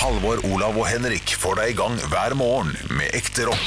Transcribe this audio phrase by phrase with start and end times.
[0.00, 3.64] Halvor, Olav og Henrik får deg i gang hver morgen med ekte rock.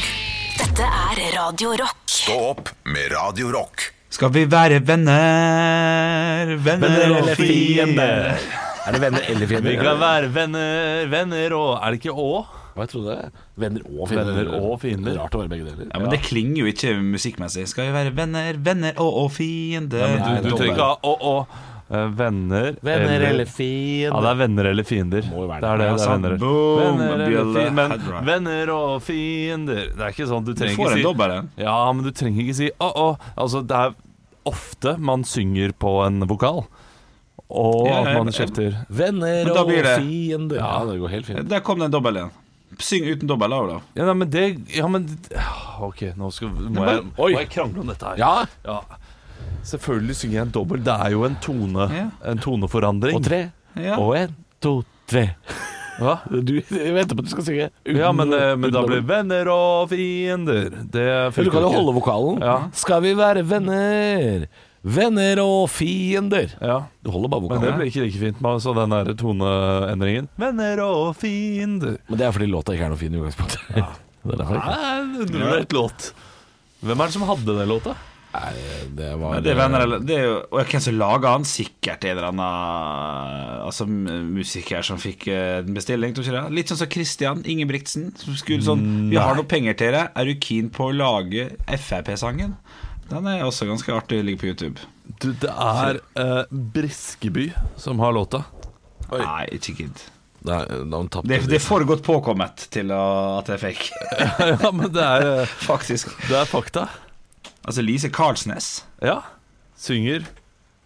[0.58, 2.00] Dette er Radio Rock.
[2.10, 3.84] Stå opp med Radio Rock.
[4.14, 8.42] Skal vi være venner, venner, og fiender?
[8.42, 9.70] Er det venner eller fiender?
[9.70, 12.32] Vi kan være venner, venner og Er det ikke å?
[12.74, 13.44] Hva jeg trodde det?
[13.62, 14.32] Venner og fiender.
[14.40, 15.20] Venner og fiender.
[15.22, 15.92] Rart å være begge deler.
[15.92, 17.68] Ja, men Det klinger jo ikke musikkmessig.
[17.70, 20.18] Skal vi være venner, venner og, og fiender?
[20.18, 21.70] Du, du trenger ikke ha å, å.
[21.92, 24.22] Eh, Venner, Venner eller Ja, fiender.
[24.22, 25.22] det er venner eller fiender.
[25.22, 25.88] Det er det.
[25.88, 26.38] Ja, det er venner.
[26.40, 27.92] Boom, venner, eller men,
[28.26, 31.34] venner og fiender Det er ikke sånn du Du trenger får ikke en si dobbel
[31.36, 31.50] en.
[31.60, 33.28] Ja, men du trenger ikke si oh, oh.
[33.36, 33.94] Altså, det er
[34.50, 36.64] ofte man synger på en vokal,
[37.50, 38.38] og Ja, at man ja.
[38.40, 38.80] kjefter.
[38.90, 40.58] Venner og fiender.
[40.58, 41.50] Ja, det går helt fint.
[41.52, 42.32] Der kom det en dobbel en.
[42.82, 45.06] Syng uten dobbel, da, Ja, nei, men det Ja, men
[45.80, 48.18] OK, nå skal, må, jeg, må jeg krangle om dette her.
[48.18, 48.82] Ja, Ja.
[49.64, 50.82] Selvfølgelig synger jeg en dobbel.
[50.84, 52.08] Det er jo en tone Ja.
[52.32, 53.16] En toneforandring.
[53.16, 53.42] og tre.
[53.80, 53.98] Ja.
[53.98, 55.30] Og en, to, tre.
[56.00, 56.16] Hva?
[56.42, 57.70] Du jeg venter på at du skal synge.
[57.86, 60.70] uten- Ja, men, eh, men uten da blir venner og fiender.
[60.90, 61.78] Det Men funker Du kan jo ikke.
[61.80, 62.40] holde vokalen.
[62.42, 62.56] Ja.
[62.74, 64.48] Skal vi være venner?
[64.84, 66.50] Venner og fiender.
[66.62, 67.62] Ja, Du holder bare men vokalen.
[67.62, 70.28] det blir ikke like fint med altså, den der toneendringen.
[70.38, 71.98] Venner og fiender.
[72.10, 73.60] Men det er fordi låta ikke er noe fin i utgangspunktet.
[74.24, 74.74] Det er derfor ikke.
[74.74, 76.14] Nei, det er et låt.
[76.82, 77.94] Hvem er det som hadde den låta?
[78.34, 78.52] Nei,
[78.98, 81.44] det var det er venner, eller det er jo, Og hvem som laga han?
[81.46, 86.16] Sikkert en eller annen Altså musiker som fikk eh, en bestilling.
[86.16, 86.42] Ikke det?
[86.58, 88.10] Litt sånn som Christian Ingebrigtsen.
[88.18, 90.10] Som skulle sånn Vi har noe penger til deg.
[90.18, 92.58] Er du keen på å lage Frp-sangen?
[93.12, 94.24] Den er også ganske artig.
[94.26, 94.90] Ligger på YouTube.
[95.22, 98.46] Du, det er uh, Briskeby som har låta.
[99.14, 100.06] Nei, ikke gidd.
[100.44, 103.04] Nei, Det, det er for godt påkommet til å,
[103.40, 103.86] at det er fake,
[104.52, 106.12] ja, men det er, eh, faktisk.
[106.28, 106.84] det er fakta.
[107.64, 108.72] Altså Lise Karlsnes.
[109.04, 109.22] Ja.
[109.80, 110.26] Synger.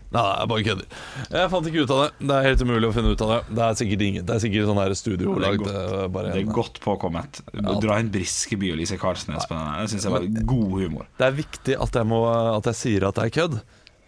[0.08, 1.00] Nei, jeg bare kødder.
[1.34, 2.28] Jeg fant ikke ut av det.
[2.30, 3.40] Det er helt umulig å finne ut av det.
[3.58, 5.66] Det er sikkert ingen Det er sikkert sånn her studiolagd.
[5.68, 7.42] Det eh, Det er godt påkommet.
[7.84, 9.74] Dra inn Briskeby og Lise Karlsnes på den.
[9.82, 11.10] Det syns jeg var god humor.
[11.20, 13.60] Det er viktig at jeg, må, at jeg sier at det er kødd.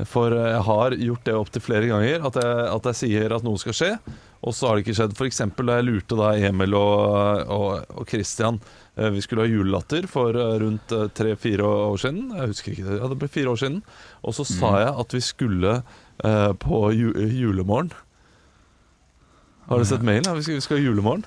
[0.07, 2.27] For eh, jeg har gjort det opptil flere ganger.
[2.31, 3.93] At jeg, at jeg sier at noe skal skje,
[4.39, 5.17] og så har det ikke skjedd.
[5.19, 5.43] F.eks.
[5.59, 8.78] da jeg lurte da Emil og, og, og Christian eh,
[9.15, 12.29] Vi skulle ha julelatter for eh, rundt eh, tre-fire år siden.
[12.35, 12.99] Jeg husker ikke det.
[12.99, 13.81] Ja, det ble fire år siden.
[14.25, 17.91] Og så sa jeg at vi skulle eh, på ju, julemorgen.
[19.69, 20.35] Har du sett mailen?
[20.35, 21.25] Vi skal, vi skal ha julemorgen.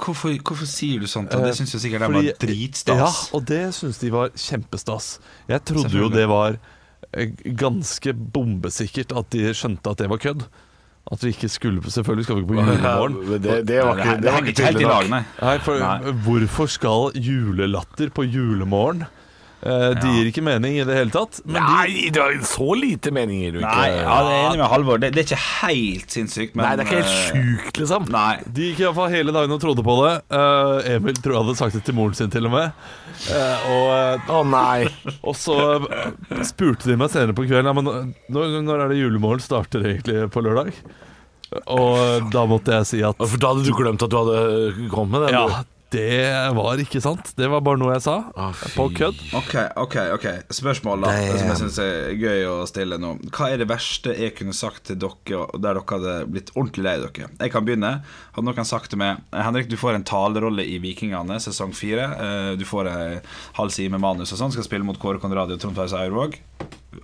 [0.00, 1.32] Hvorfor, hvorfor sier du sånt?
[1.34, 3.00] Det syns jeg sikkert Fordi- var dritstas.
[3.00, 5.08] Ja, og det syns de var kjempestas.
[5.50, 6.58] Jeg trodde jo det var
[7.12, 10.46] eh, ganske bombesikkert at de skjønte at det var kødd.
[11.10, 13.14] At vi ikke skulle Selvfølgelig skal vi ikke på julemorgen.
[13.42, 15.10] Det, det var ikke, det, var ikke ikke helt i tydelig lag, nok.
[15.10, 15.22] nei.
[15.40, 16.12] Nei, for Nei.
[16.26, 19.04] hvorfor skal julelatter på julemorgen?
[19.60, 21.40] Eh, De gir ikke mening i det hele tatt.
[21.44, 23.72] Men de, Nei, det er så lite mening gir du ikke.
[23.74, 25.00] Nei, ja, det er enig med Halvor.
[25.02, 28.08] Det, det er ikke helt sinnssykt, men Nei, det er ikke helt eh, sjukt, liksom.
[28.14, 28.32] Nei.
[28.56, 30.14] de gikk iallfall hele dagen og trodde på det.
[30.32, 32.80] Uh, Emil tror jeg hadde sagt det til moren sin, til og med.
[33.28, 34.88] Uh, og, Å nei.
[35.20, 35.58] og så
[36.48, 40.24] spurte de meg senere på kvelden ja, men når, når er det julemorgen starter egentlig
[40.32, 40.72] på lørdag.
[41.66, 45.26] Og da måtte jeg si at For da hadde du glemt at du hadde kommet
[45.26, 45.34] med?
[45.34, 47.32] Ja, det var ikke sant.
[47.38, 48.14] Det var bare noe jeg sa.
[48.38, 48.54] Oh.
[48.76, 49.18] På kødd.
[49.34, 51.38] Ok, ok, ok Spørsmål da Damn.
[51.40, 53.10] som jeg synes er gøy å stille nå.
[53.34, 56.94] Hva er det verste jeg kunne sagt til dere der dere hadde blitt ordentlig lei
[57.02, 57.28] dere?
[57.40, 57.92] Jeg kan begynne.
[58.36, 62.06] Hadde noen sagt til meg Henrik, du får en talerolle i Vikingene sesong fire.
[62.14, 63.20] Eh, Du får en
[63.58, 64.54] halv side med manus og sånn.
[64.54, 66.38] Skal spille mot Kåre Konradi og Trond Fausa Aurvåg.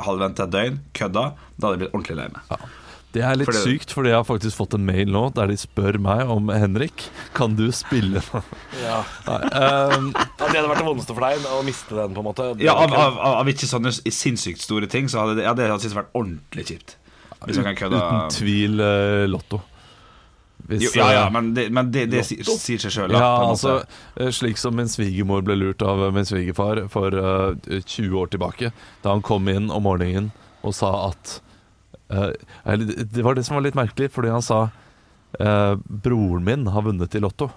[0.07, 0.81] Halvvente et døgn.
[0.95, 1.29] Kødda.
[1.59, 2.67] Da hadde jeg blitt ordentlig lei meg.
[3.17, 3.63] Det er litt fordi...
[3.65, 7.07] sykt, fordi jeg har faktisk fått en mail nå der de spør meg om Henrik,
[7.37, 8.21] kan du spille
[8.83, 9.01] Ja.
[9.29, 12.29] Nei, ehm, Ja, det hadde vært det vondeste for deg å miste den, på en
[12.29, 12.51] måte.
[12.59, 15.49] Det Ja, av, ikke- av, av, av ikke sånne sinnssykt store ting, så hadde det,
[15.49, 16.97] ja, det hadde vært ordentlig kjipt.
[17.47, 19.61] Hvis kan kødde Uten tvil uh, Lotto.
[20.67, 23.13] Hvis, jo, Ja, ja, eh, men det, men det, det sier, seg sjøl.
[23.15, 23.79] ja, altså,
[24.19, 28.73] eh, slik som min svigermor ble lurt av min svigerfar for uh, 20 år tilbake,
[29.05, 30.33] da han kom inn om morgenen
[30.67, 31.39] og sa at
[32.09, 34.69] Det var det som var litt merkelig, fordi han sa
[35.41, 37.51] eh, broren min har vunnet i Lotto.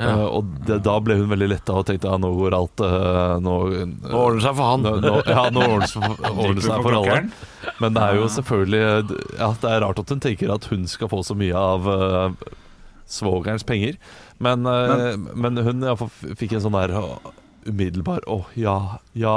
[0.00, 0.14] Ja.
[0.16, 3.34] Uh, og det, da ble hun veldig letta og tenkte ja, nå går alt uh,
[3.44, 3.56] Nå,
[4.00, 4.86] Det ordner seg for han.
[4.86, 7.18] nå, nå, ja, nå ordner det seg- ordner det seg for alle.
[7.84, 8.80] Men det er jo selvfølgelig
[9.36, 12.32] Ja, det er rart at hun tenker at hun skal få så mye av uh,
[13.12, 13.98] svogerens penger.
[14.40, 15.94] Men, uh, men hun i
[16.40, 17.34] fikk en sånn der uh,
[17.68, 18.78] umiddelbar Å, ja,
[19.12, 19.36] ja.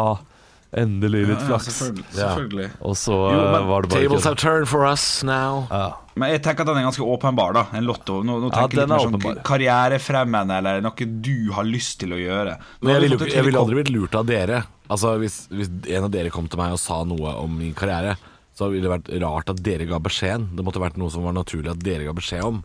[0.73, 1.67] Endelig litt flaks.
[1.69, 2.05] selvfølgelig.
[2.17, 2.29] Ja.
[2.33, 2.69] selvfølgelig.
[2.81, 4.23] Og så Jo, eh, men var det bare Tables kødd.
[4.25, 5.67] have turned for us now.
[5.69, 5.93] Ja.
[6.15, 7.65] Men jeg tenker at den er ganske åpenbar, da.
[7.77, 8.23] En lotto.
[8.23, 9.43] Nå, nå Ja, tenker jeg den litt mer er sånn åpenbar.
[9.43, 12.57] karrierefremmende, eller noe du har lyst til å gjøre.
[12.57, 14.63] Nå Men har jeg vi ville fått et jeg ville aldri blitt lurt av dere.
[14.89, 18.17] Altså hvis, hvis en av dere kom til meg og sa noe om min karriere,
[18.55, 20.49] så ville det vært rart at dere ga beskjeden.
[20.55, 22.63] Det måtte vært noe som var naturlig at dere ga beskjed om.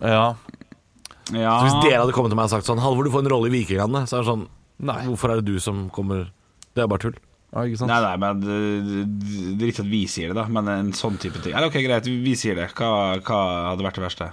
[0.00, 0.34] ja.
[1.30, 1.60] Ja.
[1.60, 3.46] Så hvis dere hadde kommet til meg og sagt sånn Halvor, du får en rolle
[3.46, 4.48] i Vikingene, så er det sånn
[4.82, 5.04] Nei.
[5.06, 6.30] Hvorfor er det du som kommer
[6.74, 7.14] Det er bare tull.
[7.50, 7.90] Ja, ikke sant?
[7.90, 8.58] Nei, nei, men det,
[9.58, 11.50] det er ikke at vi sier det, da, men en sånn type ting.
[11.56, 12.68] Eller ok, greit, vi sier det.
[12.78, 12.90] Hva,
[13.26, 13.40] hva
[13.72, 14.28] hadde vært det verste?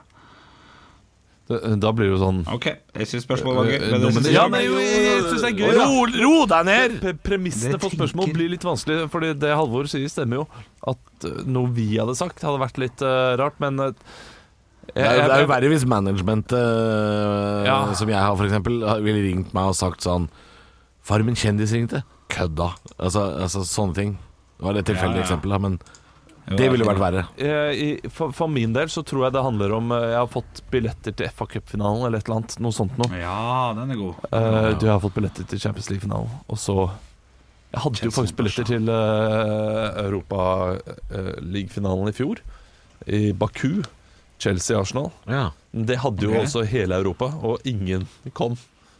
[1.48, 3.76] Da blir det jo sånn Ok, jeg syns spørsmålet var gøy.
[3.80, 5.78] Øh, Men det synes jeg Ja, men jo, jeg synes det er gøy.
[5.78, 6.98] Ro, ro deg ned!
[7.06, 10.48] Pre- Premissene for spørsmål blir litt vanskelig, Fordi det Halvor sier, stemmer jo.
[10.92, 13.94] At noe vi hadde sagt, hadde vært litt uh, rart, men uh,
[14.92, 17.78] Det er, det er jo verre hvis management uh, Ja.
[17.96, 20.28] som jeg har, har- ville ringt meg og sagt sånn
[21.08, 22.04] Farmen kjendis ringte.
[22.34, 22.72] Kødda.
[22.98, 24.12] Altså, altså sånne ting.
[24.58, 25.26] Det var et tilfeldig Ja, ja.
[25.28, 25.78] eksempel, da, men
[26.48, 27.26] det ville vært verre.
[27.44, 30.62] Eh, for, for min del så tror jeg det handler om uh, Jeg har fått
[30.72, 32.56] billetter til FA Cup-finalen eller et eller annet.
[32.64, 33.10] Noe sånt noe.
[33.20, 34.16] Ja, den er god.
[34.32, 36.32] Uh, Du har fått billetter til Champions League-finalen.
[36.48, 36.78] Og så
[37.74, 42.40] Jeg hadde jo faktisk billetter til uh, Europaligafinalen i fjor.
[43.12, 43.84] I Baku.
[44.40, 45.12] Chelsea-Arsenal.
[45.26, 45.52] Ja.
[45.72, 46.46] Det hadde jo okay.
[46.46, 48.08] også hele Europa, og ingen
[48.38, 48.58] kom.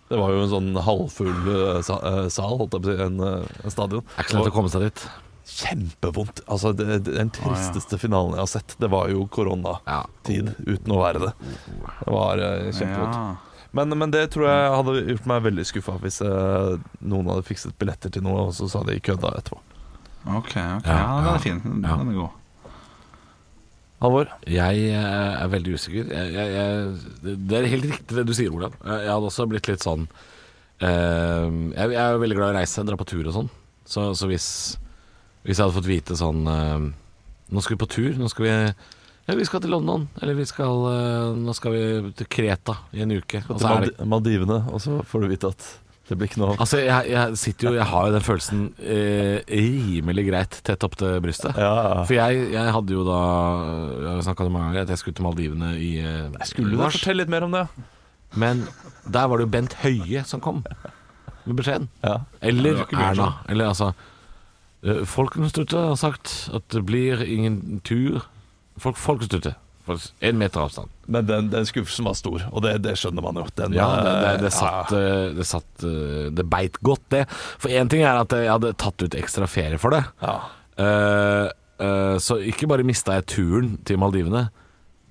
[0.08, 3.18] Det var jo en sånn halvfull eh, eh, sal, holdt jeg på å si, en,
[3.28, 4.06] eh, en stadion.
[4.08, 5.08] Det er ikke lett å komme seg dit.
[5.48, 6.42] Kjempevondt.
[6.52, 10.56] Altså, det, det, den tristeste finalen jeg har sett, det var jo koronatid, Ja.
[10.68, 11.34] uten å være det.
[12.06, 13.20] Det var kjempevondt.
[13.20, 13.36] Ja.
[13.78, 17.76] Men, men det tror jeg hadde gjort meg veldig skuffa hvis eh, noen hadde fikset
[17.80, 19.60] billetter til noe, og så sa de kødda etterpå.
[20.28, 20.56] Ok, ok.
[20.88, 21.60] Ja, Ja, den er fin.
[21.64, 22.37] Den er god.
[24.02, 24.30] Halvor?
[24.46, 26.10] Jeg eh, er veldig usikker.
[26.14, 28.76] Jeg, jeg, jeg, det- er helt riktig det du sier, Olav.
[28.84, 30.04] Jeg, jeg hadde også blitt litt sånn
[30.86, 33.50] eh, jeg, jeg er jo veldig glad i å reise, dra på tur og sånn.
[33.88, 34.48] Så, så hvis,
[35.48, 36.88] hvis jeg hadde fått vite sånn eh,
[37.48, 38.12] Nå skal vi på tur.
[38.20, 38.54] Nå skal vi
[39.28, 40.06] ja, vi skal til London.
[40.22, 41.84] Eller vi skal eh, Nå skal vi
[42.20, 43.42] til Kreta i en uke.
[43.48, 45.68] Og Til så er det Maldivene, og så får du vite at
[46.08, 46.54] det blir ikke noe.
[46.64, 50.96] Altså, jeg, jeg sitter jo Jeg har jo den følelsen eh, rimelig greit tett opp
[51.00, 51.58] til brystet.
[51.60, 53.18] Ja, For jeg, jeg hadde jo da
[54.06, 56.80] Jeg har snakka om mange ganger at jeg skulle til Maldivene i eh, Skulle du
[56.80, 56.96] mars.
[56.96, 57.66] fortelle litt mer om det?
[58.40, 58.64] Men
[59.08, 60.64] der var det jo Bent Høie som kom
[61.48, 61.88] med beskjeden.
[62.04, 62.18] Ja.
[62.44, 63.28] Eller det var ikke Erna.
[63.52, 63.92] Eller altså
[64.84, 68.26] eh, Folkeinstituttet har sagt at det blir ingen tur.
[68.80, 69.56] Folk, Folkeinstituttet.
[70.22, 70.92] Én meter avstand.
[71.08, 73.46] Men den, den skuffelsen var stor, og det, det skjønner man jo.
[73.60, 75.16] Den, Ja, det, det, det eh, satt, ja.
[75.38, 77.24] det, satt eh, det beit godt, det.
[77.32, 80.04] For én ting er at jeg hadde tatt ut ekstra ferie for det.
[80.24, 80.38] Ja.
[80.78, 81.48] Uh,
[81.82, 84.48] uh, så ikke bare mista jeg turen til Maldivene,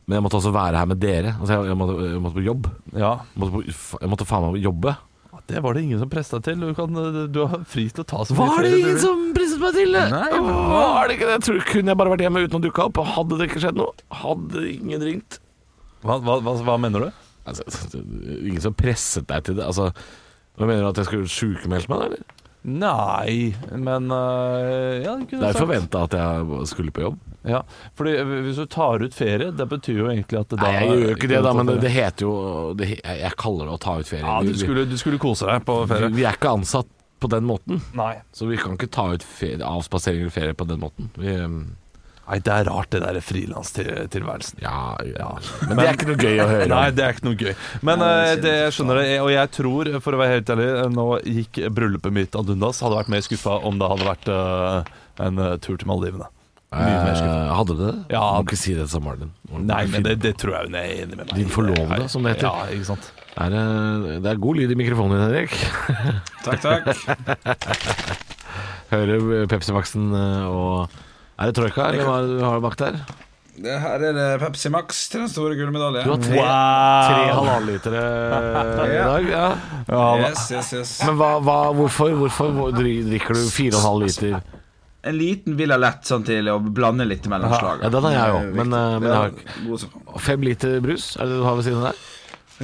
[0.07, 1.35] men jeg måtte også være her med dere.
[1.41, 2.71] Altså jeg, jeg, måtte, jeg måtte på jobb.
[2.95, 3.17] ja.
[3.33, 4.95] Jeg måtte, på, jeg måtte faen meg jobbe.
[5.47, 6.59] Det var det ingen som pressa til.
[6.59, 6.97] Du, kan,
[7.31, 9.93] du har fri til å ta så mye Var det ingen som presset meg til
[9.95, 10.05] det?
[10.11, 11.37] Nei, Var det ikke det?
[11.37, 13.01] Jeg tror Kunne jeg bare vært hjemme uten å dukke opp?
[13.03, 13.95] Og hadde det ikke skjedd noe?
[14.25, 15.39] Hadde ingen ringt?
[16.07, 17.23] hva, hva, hva, hva mener du?
[17.47, 17.63] Altså,
[18.43, 19.67] ingen som presset deg til det?
[19.67, 19.91] Altså,
[20.57, 22.36] hva Mener du at jeg skulle sjukmeldt meg, eller?
[22.67, 27.21] Nei, men uh, ja, det er forventa at jeg skulle på jobb.
[27.47, 27.61] Ja,
[27.95, 30.89] fordi hvis du tar ut ferie, det betyr jo egentlig at det da Nei, jeg
[30.89, 32.35] gjør jo ikke det, da, men det, det heter jo
[32.75, 34.27] det, jeg, kaller det å ta ut ferie.
[34.27, 36.11] Ja, du skulle, du skulle kose deg på ferie.
[36.17, 36.91] vi er ikke ansatt
[37.23, 38.17] på den måten, Nei.
[38.35, 41.15] så vi kan ikke ta ut ferie, avspasering eller ferie på den måten.
[41.15, 41.61] Vi, um,
[42.27, 44.59] Nei, det er rart, det der frilanstilværelsen.
[44.65, 45.29] ja, ja.
[45.69, 47.53] Men det er ikke noe gøy å høre Nei, det er ikke noe gøy.
[47.87, 50.55] Men Nei, øh, det det jeg skjønner det, og jeg tror, for å være helt
[50.57, 52.83] ærlig, nå gikk bryllupet mitt ad undas.
[52.83, 56.31] Hadde vært mer skuffa om det hadde vært uh, en tur til Maldivene.
[56.75, 57.37] Mye mer skuffa.
[57.47, 57.95] Eh, hadde du det?
[58.11, 58.25] Ja.
[58.27, 59.67] Du må ikke si det til samboeren din.
[59.69, 61.39] Nei, men det, det tror jeg hun er enig med meg i.
[61.45, 62.51] Din forlovede, som det heter.
[62.51, 63.11] Ja, ikke sant.
[63.37, 63.65] Er det,
[64.25, 65.53] det er god lyd i mikrofonen din, Henrik.
[66.47, 66.85] Takk, takk.
[68.93, 70.97] Hører Pepsi Max-en eh, og
[71.37, 72.99] Er det troika, eller hva du har bak der?
[73.57, 76.05] Det her er det Pepsi Max til den store gullmedaljen.
[76.05, 76.41] Du har tre,
[77.09, 78.03] tre halvannenlitere
[78.85, 79.29] i dag.
[79.31, 79.47] Ja.
[80.21, 80.93] Yes, yes, yes.
[81.09, 84.37] Men hva, hva, hvorfor, hvorfor drikker du fire og en halv liter?
[85.07, 87.87] En liten Villa Lett sånn til å blande litt mellom slagene.
[87.87, 90.21] Ja, den har jeg òg, men, eh, men jeg har.
[90.27, 92.05] Fem liter brus, er det det du har ved siden av deg?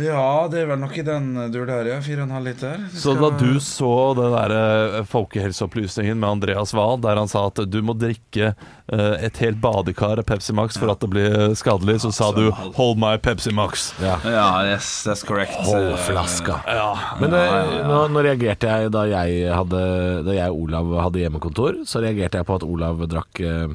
[0.01, 1.99] Ja, det er vel nok i den dur der, ja.
[2.01, 2.79] Fire og en halv liter.
[2.97, 7.61] Så da du så den der eh, folkehelseopplysningen med Andreas Wahl, der han sa at
[7.69, 12.13] du må drikke eh, et helt badekar Pepsi Max for at det blir skadelig, så
[12.15, 13.93] sa du 'hold my Pepsi Max'.
[14.01, 14.17] Ja.
[14.25, 15.53] Ja, yes, that's correct.
[15.69, 16.63] Hold flaska.
[16.67, 16.97] Ja.
[17.21, 19.87] Men eh, nå, nå reagerte jeg da jeg, hadde,
[20.25, 23.69] da jeg og Olav hadde hjemmekontor, så reagerte jeg på at Olav drakk eh,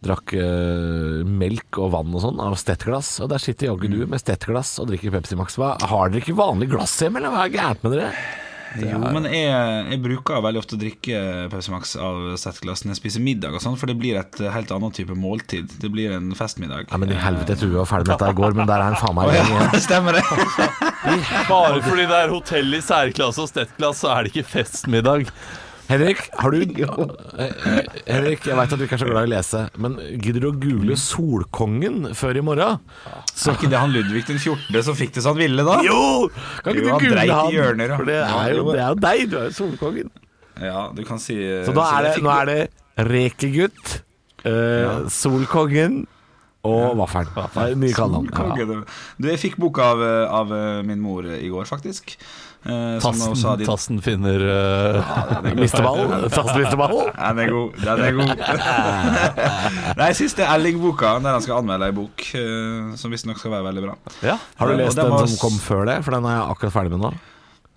[0.00, 3.18] Drakk uh, melk og vann og sånn av stettglass.
[3.20, 5.58] Og der sitter jaggu du med stettglass og drikker Pepsi Max.
[5.60, 8.14] Hva, har dere ikke vanlig glass hjemme, eller hva er gærent med dere?
[8.78, 13.00] Jo, men jeg, jeg bruker veldig ofte å drikke Pepsi Max av settglass når jeg
[13.00, 15.72] spiser middag og sånn, for det blir et helt annet type måltid.
[15.82, 16.86] Det blir en festmiddag.
[16.86, 18.84] Ja, men i helvete, jeg tror vi var ferdig med dette i går, men der
[18.84, 19.50] er han faen meg igjen.
[19.56, 19.82] igjen.
[19.88, 20.22] Stemmer det?
[21.50, 25.34] Bare fordi det er hotell i særklasse og stettglass, så er det ikke festmiddag.
[25.90, 26.60] Henrik, har du
[28.06, 30.48] Henrik, jeg veit at du ikke er så glad i å lese, men gidder du
[30.52, 32.78] å google 'Solkongen' før i morgen?
[33.34, 34.84] Så ikke det han Ludvig den 14.
[34.86, 35.80] som fikk det som han ville, da?
[35.82, 36.28] Jo!
[36.62, 37.50] Kan ikke Jo, du google han?
[37.56, 37.96] hjørner, ja.
[37.98, 40.12] For det er jo, det er jo deg, du er jo Solkongen.
[40.60, 42.60] Ja, du kan si eh, Så da er det, nå er det
[43.10, 43.96] Rekegutt,
[44.44, 46.04] eh, Solkongen
[46.68, 47.32] og Vaffelen.
[47.56, 48.30] Er nye kallenavn.
[48.60, 48.82] Ja.
[49.16, 50.54] Du, jeg fikk boka av, eh, av
[50.86, 52.14] min mor i går, faktisk.
[52.60, 53.00] Eh,
[53.40, 56.28] sa de- tassen finner eh, Misteball.
[56.28, 56.92] Tastelisteball.
[57.16, 57.78] Den er god.
[57.80, 58.44] Den er god.
[59.96, 63.84] Nei, siste Elling-boka, der han skal anmelde ei bok, eh, som visstnok skal være veldig
[63.86, 63.94] bra.
[64.26, 64.36] Ja.
[64.60, 65.98] Har du lest den den som kom før det?
[66.04, 67.12] For den er jeg akkurat ferdig med nå.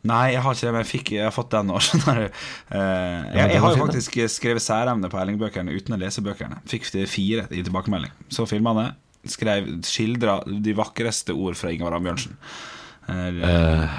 [0.04, 1.78] Nei, jeg har ikke det, men jeg, fikk, jeg har fått den nå.
[2.74, 6.60] Eh, jeg, jeg har jo faktisk skrevet særemne på Elling-bøkene uten å lese bøkene.
[6.68, 8.12] Fikk det fire i tilbakemelding.
[8.34, 8.90] Så filmene
[9.32, 12.36] skrev skildra de vakreste ord fra Ingvar Ambjørnsen.
[13.08, 13.98] Eh,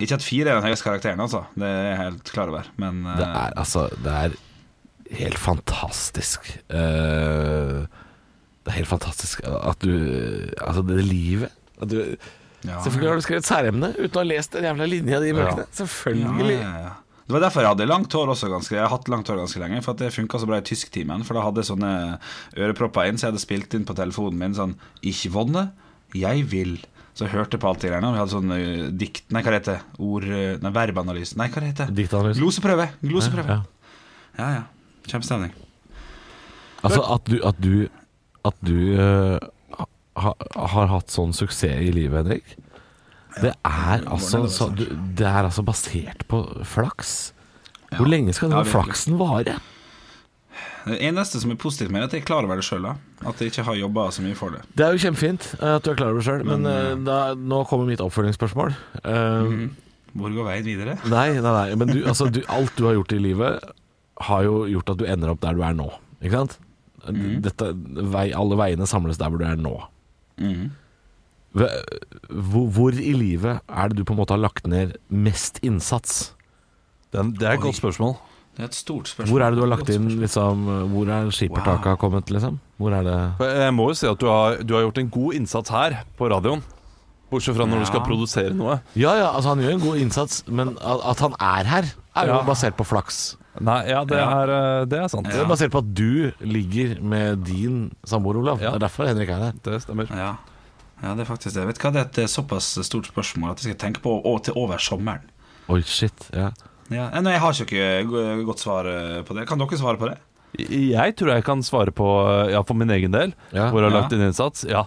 [0.00, 1.44] ikke at fire er den høyeste karakteren, altså.
[1.56, 2.68] Det er jeg helt klar over.
[2.80, 3.14] Men uh...
[3.18, 4.36] Det er altså Det er
[5.20, 6.50] helt fantastisk.
[6.70, 7.86] Uh,
[8.66, 9.92] det er helt fantastisk at du
[10.58, 12.00] Altså, det er livet at du,
[12.64, 12.78] ja.
[12.82, 15.66] Selvfølgelig har du skrevet særemne uten å ha lest den jævla linja di i bøkene.
[15.76, 16.56] Selvfølgelig.
[16.56, 16.94] Ja, ja, ja.
[17.26, 19.58] Det var derfor jeg hadde langt hår også ganske Jeg har hatt langt hår ganske
[19.58, 21.24] lenge, for at det funka så bra i tysktimen.
[21.26, 21.92] For da hadde jeg sånne
[22.54, 24.76] ørepropper inn, så jeg hadde spilt inn på telefonen min sånn
[25.06, 25.68] Ikke vonne,
[26.14, 26.76] jeg vil.
[27.16, 28.12] Så jeg hørte på alt det greiene.
[28.12, 28.60] Vi hadde sånn ø,
[28.92, 30.26] dikt Nei, hva det heter Ord...
[30.28, 31.38] ø, Nei, verbanalyse.
[31.40, 32.40] Nei, hva det heter Diktanalyse.
[32.42, 32.88] Gloseprøve.
[33.00, 33.56] Gloseprøve.
[33.56, 33.94] Ja.
[34.36, 34.64] Ja, ja.
[35.08, 35.54] Kjempestemning.
[36.84, 37.88] Altså at du At du,
[38.44, 39.38] at du uh,
[40.20, 40.32] ha,
[40.74, 42.52] har hatt sånn suksess i livet, Henrik.
[43.36, 44.86] Det er, altså, så, du,
[45.16, 47.32] det er altså basert på flaks.
[47.96, 49.58] Hvor lenge skal Ja, den flaksen vare?
[50.86, 52.84] Det eneste som er positivt med det, er at jeg er klar over det sjøl.
[53.26, 54.60] At jeg ikke har jobba så mye for det.
[54.78, 56.92] Det er jo kjempefint eh, at du er klar over det sjøl, men, Men, eh,
[57.08, 58.76] da, nå kommer mitt oppfølgingsspørsmål.
[59.02, 59.56] Eh,
[60.16, 60.94] Hvor går veien videre?
[61.16, 63.66] Nei, nei, nei, men du, altså, du, alt du har gjort i livet,
[64.30, 65.90] har jo gjort at du ender opp der du er nå.
[66.22, 66.56] Ikke sant?
[67.44, 67.68] Dette,
[68.14, 69.74] vei, alle veiene samles der hvor du er nå.
[70.42, 70.70] Mm.
[71.56, 76.32] Hvor, hvor i livet er det du på en måte har lagt ned mest innsats?
[77.14, 77.68] Den, det er et Oi.
[77.68, 78.16] godt spørsmål.
[78.56, 79.28] Det er et stort spørsmål.
[79.34, 80.62] Hvor er det du har lagt inn liksom,
[80.94, 81.98] Hvor er skippertaket wow.
[82.00, 82.56] kommet, liksom?
[82.80, 83.16] Hvor er det
[83.52, 86.30] Jeg må jo si at du har, du har gjort en god innsats her på
[86.32, 86.62] radioen.
[87.30, 88.78] Bortsett fra når du skal produsere noe.
[88.94, 92.36] Ja ja, altså han gjør en god innsats, men at, han er her, er jo
[92.36, 92.44] Ja.
[92.46, 93.36] basert på flaks.
[93.60, 94.28] Nei, ja, det, Ja.
[94.42, 95.26] Er, eh, det er sant.
[95.26, 98.60] Det er basert på at du ligger med din samboer, Olav.
[98.60, 98.70] Ja.
[98.70, 99.52] Det er derfor Henrik er her.
[99.64, 100.06] Det stemmer.
[100.10, 100.36] Ja.
[101.02, 101.66] ja, det er faktisk det.
[101.66, 104.22] Vet du hva, Det er et eh, såpass stort spørsmål at jeg skal tenke på
[104.22, 105.24] å, til over sommeren.
[105.68, 106.30] Oi, shit.
[106.32, 106.50] Ja.
[106.90, 107.08] Ja.
[107.20, 109.46] Nei, jeg har ikke godt svar eh, på det.
[109.48, 110.18] Kan dere svare på det?
[110.70, 113.70] Jeg tror jeg kan svare på eh, Ja, for min egen del, Ja.
[113.70, 114.64] hvor jeg har lagt inn innsats.
[114.68, 114.84] Ja.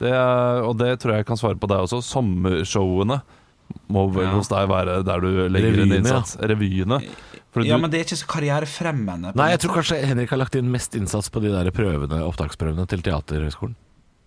[0.00, 2.00] Det, er- og det tror jeg jeg kan svare på deg også.
[2.02, 3.20] Sommershowene
[3.88, 4.32] må vel Ja.
[4.34, 6.00] hos deg være der du legger inn Revyene, ja.
[6.00, 6.36] innsats.
[6.40, 6.98] Revyene.
[7.52, 9.34] Fordi Ja, du, men det er ikke så karrierefremmende.
[9.36, 12.88] Nei, jeg tror kanskje Henrik har lagt inn mest innsats på de der prøvene, opptaksprøvene
[12.88, 13.76] til Teaterhøgskolen.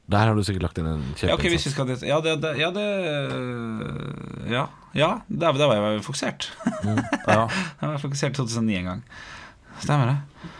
[0.07, 1.73] Der har du sikkert lagt inn en ja, ok, hvis vi kjempeinnsats.
[1.73, 6.49] skal okay, Ja, det, det, ja, det Ja, ja da, der var jeg fokusert.
[7.27, 7.41] ja.
[7.47, 9.01] Jeg var fokusert i 2009 en gang.
[9.83, 10.51] Stemmer det?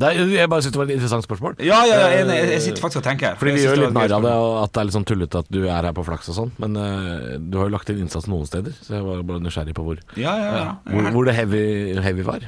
[0.00, 1.56] Nei, jeg bare syns det var et interessant spørsmål.
[1.66, 2.22] Ja, ja, ja.
[2.22, 3.34] Jeg, jeg sitter faktisk og tenker.
[3.40, 5.50] Fordi vi gjør litt narr av det, og at det er litt sånn tullete at
[5.52, 8.28] du er her på flaks og sånn, men uh, du har jo lagt inn innsats
[8.30, 10.00] noen steder, så jeg var bare nysgjerrig på hvor.
[10.14, 10.68] Ja, ja, ja.
[10.86, 11.64] hvor, hvor det heavy,
[12.06, 12.46] heavy var.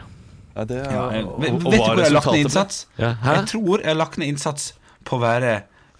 [0.54, 2.46] Ja, det er, Ja, jeg, og- vet, og vet du hvor jeg har lagt ned
[2.46, 2.78] innsats?
[3.00, 3.12] Ja.
[3.26, 4.70] Jeg tror jeg har lagt ned innsats
[5.08, 5.52] på å være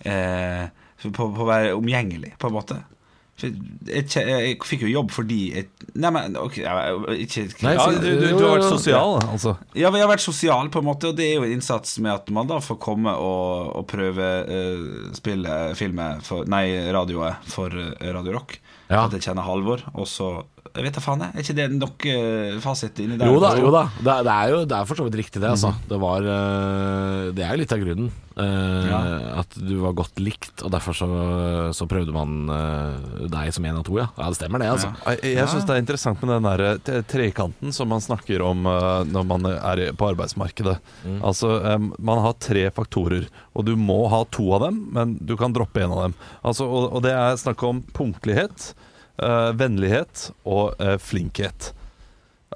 [0.06, 0.64] eh,
[1.02, 2.78] på, på å være omgjengelig, på en måte.
[3.42, 5.68] Jeg fikk jo jobb fordi jeg,
[5.98, 9.56] Nei, men okay, jeg, ikke, Nei, Ja, du, du, du har vært sosial, altså.
[9.74, 12.14] Ja, jeg har vært sosial, på en måte, og det er jo en innsats med
[12.14, 17.74] at man da får komme og, og prøve uh, spille filmet for Nei, radioet for
[17.74, 18.58] eh, Radio Rock.
[18.92, 19.06] Ja.
[19.06, 20.32] At jeg kjenner Halvor, og så
[20.72, 21.34] Jeg vet da faen, jeg.
[21.36, 23.28] Er ikke det nok uh, fasit inni der?
[23.28, 23.82] Jo da, jo da.
[24.00, 25.50] Det, er- det er jo det er for så vidt riktig, det.
[25.52, 25.68] Altså.
[25.74, 25.82] Mhm.
[25.90, 28.12] Det, var, uh, det er jo litt av grunnen.
[28.32, 28.98] Uh, Ja.
[29.42, 31.08] At du var godt likt, og derfor så,
[31.76, 34.06] så prøvde man uh, deg som én av to, ja.
[34.16, 34.88] Ja, det stemmer det, altså.
[35.04, 35.12] Ja.
[35.18, 38.64] Jeg, jeg syns det er interessant med den der trekanten som man snakker om
[39.12, 40.78] når man er på arbeidsmarkedet.
[41.20, 45.36] Altså, um, Man har tre faktorer, og du må ha to av dem, men du
[45.40, 46.16] kan droppe en av dem.
[46.40, 48.72] Altså, og, og det er snakk om punktlighet,
[49.58, 51.72] vennlighet og eh, flinkhet.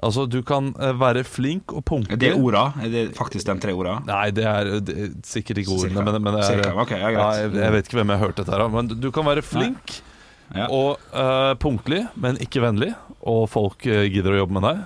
[0.03, 2.19] Altså, du kan eh, være flink og punktlig.
[2.21, 2.67] Det er orda?
[2.83, 3.97] Er det faktisk de tre orda?
[4.05, 7.47] Nei, det er, det er sikkert ikke ordene, men, men det er okay, ja, nei,
[7.63, 8.75] jeg, vet ikke hvem jeg har hørt dette her av.
[8.75, 9.99] Men du, kan være flink
[10.55, 10.69] Ja.
[10.71, 14.83] og uh, punktlig, men ikke vennlig, og folk uh, gidder å jobbe med deg.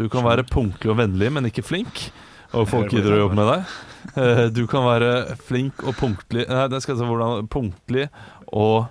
[0.00, 2.08] Du kan være punktlig og vennlig, men ikke flink,
[2.54, 3.76] og folk gidder å jobbe med deg.
[4.20, 8.04] Eh, du kan være flink og punktlig Nei, det skal jeg si hvordan Punktlig
[8.52, 8.90] og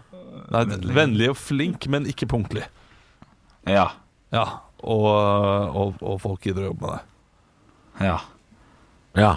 [0.52, 0.94] Nei, Vennlig.
[0.98, 2.66] vennlig og flink, men ikke punktlig.
[3.68, 3.90] ja.
[4.34, 4.46] Ja.
[4.82, 5.06] og,
[5.78, 8.08] og, og folk gidder å jobbe med deg.
[8.08, 8.16] Ja.
[9.16, 9.34] Ja.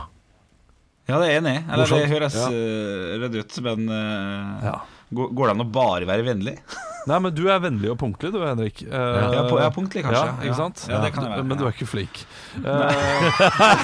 [1.06, 1.64] ja, det er jeg enig i.
[1.70, 2.46] Eller det høres Ja.
[2.48, 4.76] uh, redd ut, men uh, Ja.
[5.12, 6.56] går, går det an å bare være vennlig?
[7.06, 8.80] Nei, men du er vennlig og punktlig du, Henrik.
[8.88, 8.96] Uh,
[9.36, 10.24] Ja, på- ja, punktlig kanskje.
[10.24, 10.86] Ja, ikke sant?
[10.90, 12.24] Ja, det kan jeg være, Men du er ikke flink.
[12.64, 12.88] Uh,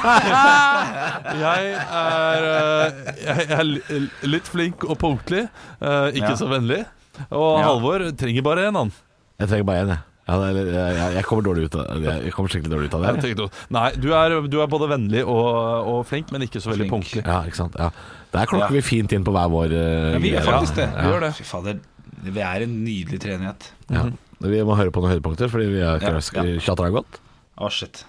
[1.45, 5.45] jeg er, eh, jeg er litt flink og punktlig,
[5.81, 6.41] eh, ikke Ja.
[6.41, 6.83] så vennlig.
[7.31, 7.65] Og Ja.
[7.69, 8.93] Halvor trenger bare én, han.
[9.39, 9.99] Jeg trenger bare én, jeg.
[10.29, 12.03] Ja, det er- jeg, jeg, jeg kommer dårlig ut av.
[12.03, 13.23] Jeg kommer skikkelig dårlig ut av Jeg det.
[13.25, 16.71] tenker to- Nei, du er, du er både vennlig og, og flink, men ikke så
[16.71, 16.93] veldig Flink.
[16.93, 17.25] punktlig.
[17.27, 17.75] Ja, ikke sant.
[17.79, 17.91] Ja.
[18.33, 18.77] Der klokker Ja.
[18.79, 20.89] vi fint inn på hver vår uh, Ja, vi er faktisk det.
[20.95, 21.33] vi gjør det.
[21.35, 21.81] Fy fader,
[22.23, 23.71] vi er en nydelig treenighet.
[23.91, 24.05] Ja.
[24.41, 26.59] Vi må høre på noen høydepunkter, fordi vi har Ja, ja.
[26.61, 27.19] tjatra godt.
[27.59, 28.05] Å, shit.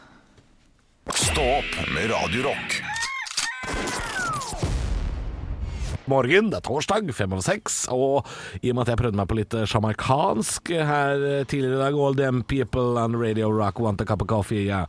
[1.11, 2.81] Stå opp med Radio Rock.
[6.11, 8.27] Morgen, det er torsdag, fem over seks, og
[8.59, 11.95] i og med at jeg prøvde meg på litt eh, her eh, tidligere i dag
[11.95, 14.83] All them people on radio rock want a cup of coffee, ja,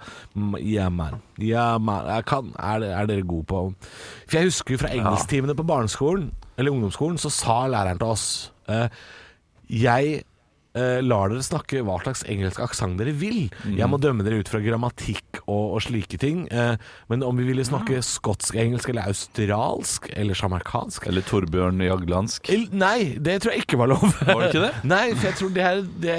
[0.58, 1.20] yeah, man.
[1.38, 2.08] Yeah, man.
[2.10, 3.62] Jeg kan, er, er dere gode på
[4.26, 8.26] For jeg husker jo fra engelsktimene på barneskolen, eller ungdomsskolen, så sa læreren til oss
[8.70, 8.86] uh,
[9.70, 10.24] Jeg
[10.78, 13.46] eh, lar dere snakke hva slags engelsk aksent dere vil.
[13.66, 16.44] Jeg må dømme dere ut fra grammatikk og, og slike ting.
[16.52, 16.74] Eh,
[17.10, 22.50] men om vi ville snakke skotsk-engelsk eller australsk eller sjamarkansk Eller Torbjørn Jaglandsk.
[22.54, 24.04] El- Nei, det tror jeg ikke var lov.
[24.20, 24.74] Var det ikke det?
[24.94, 26.16] Nei, for jeg tror det er, det,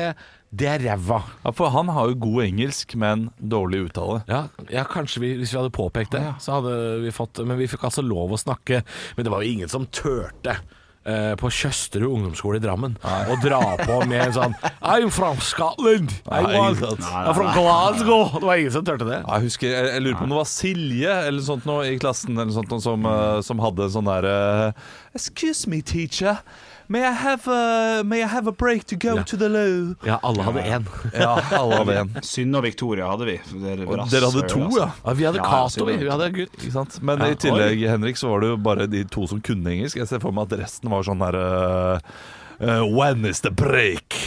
[0.56, 1.20] det er ræva.
[1.44, 4.22] Ja, for han har jo god engelsk, men dårlig uttale.
[4.32, 7.68] Ja, ja, kanskje vi, hvis vi hadde påpekt det, så hadde vi fått Men vi
[7.72, 8.82] fikk altså lov å snakke.
[9.18, 10.56] Men det var jo ingen som turte.
[11.06, 16.12] Eh, på Tjøsterud ungdomsskole i Drammen og dra på med en sånn I'm from Scotland!
[16.28, 17.08] I'm, Nei, ikke sant.
[17.10, 18.28] I'm from Glasgow!
[18.40, 19.22] Det var ingen som turte det.
[19.24, 22.36] Jeg husker, jeg, jeg lurer på om det var Silje eller sånt nå i klassen
[22.38, 24.30] eller sånt noe som, eh, som hadde en sånn der
[25.16, 26.40] Excuse me, teacher.
[26.88, 29.24] May I have a, may I have a break to go Ja.
[29.24, 29.96] to the loo?
[30.06, 30.86] Ja, alle hadde én.
[31.14, 32.12] Ja, alle hadde en.
[32.22, 33.38] Synne og Victoria hadde vi.
[33.64, 34.90] Dere, Og Dere hadde to, ja.
[35.06, 35.96] Ja, vi hadde Ja, Cato, vi.
[36.04, 36.58] Vi hadde gutt.
[36.60, 37.00] Ikke sant?
[37.02, 39.98] Men Ja, i tillegg, Henrik, så var det jo bare de to som kunne engelsk.
[40.04, 42.12] Jeg ser for meg at resten var sånn her uh,
[42.60, 44.20] uh, When is the break?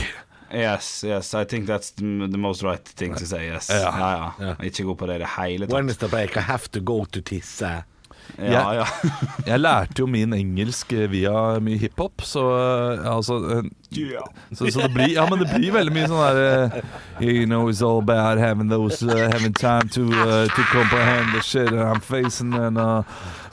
[0.51, 3.69] Yes, yes, I think that's the, most right thing to say, yes.
[3.69, 3.93] Ja.
[3.93, 4.33] Ja, ja.
[4.49, 4.55] Ja.
[4.65, 6.35] Ikke god på det i det hele When is the break?
[6.41, 7.85] I have to go to tisse.
[8.37, 8.85] Ja, ja.
[9.47, 13.39] Jeg lærte jo min engelsk eh, via mye hiphop, så eh, altså
[13.93, 14.21] eh,
[14.53, 17.69] så, så det blir Ja, men det blir veldig mye sånn der uh, You know
[17.71, 21.87] it's all bad having those uh, Having time to uh, to comprehend the shit that
[21.87, 23.03] I'm facing and uh,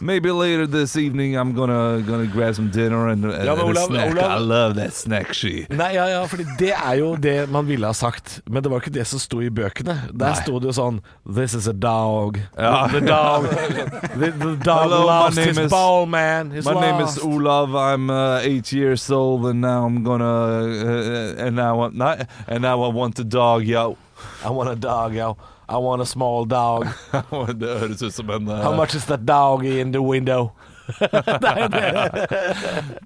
[0.02, 3.78] maybe later this evening I'm gonna gonna grab some dinner and, and, Ja, men and
[3.78, 4.12] a snack.
[4.12, 5.65] Olav- I love that snack she.
[5.69, 8.84] Nei, ja, ja, fordi det er jo det man ville ha sagt, men det var
[8.84, 9.95] ikke det som sto i bøkene.
[10.13, 12.38] Der sto det jo sånn This is a dog.
[12.58, 12.88] Ja.
[12.91, 16.52] The dog The, the dog Hello, loves lost his is- ball, man.
[16.52, 17.17] He's My name is.
[17.24, 17.74] Olav.
[17.76, 22.61] I'm uh, eight years old, and now I'm gonna uh, and now I, nei, and
[22.61, 23.97] now I want a dog, yo.
[24.43, 25.38] I want a dog, yo.
[25.67, 26.88] I want a small dog.
[27.59, 30.51] det høres ut som en uh, How much is the dog in the window?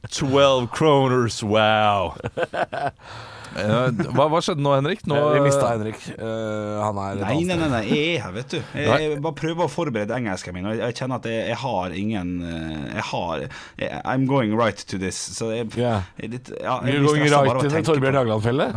[0.10, 2.15] 12 kroners, wow.
[3.58, 5.02] Eh, hva, hva skjedde nå, Henrik?
[5.10, 6.00] Nå, Vi mista Henrik.
[6.14, 8.60] Uh, han er Nei, nei, nei, nei, jeg er her, vet du.
[8.78, 11.98] Jeg, jeg bare prøver å forberede engelsken min, og jeg, kjenner at jeg, jeg har
[11.98, 15.20] ingen eh, Jeg har jeg, I'm going right to this.
[15.38, 16.08] Så jeg, yeah.
[16.22, 18.74] jeg litt ja, jeg You're going right til Torbjørn på det.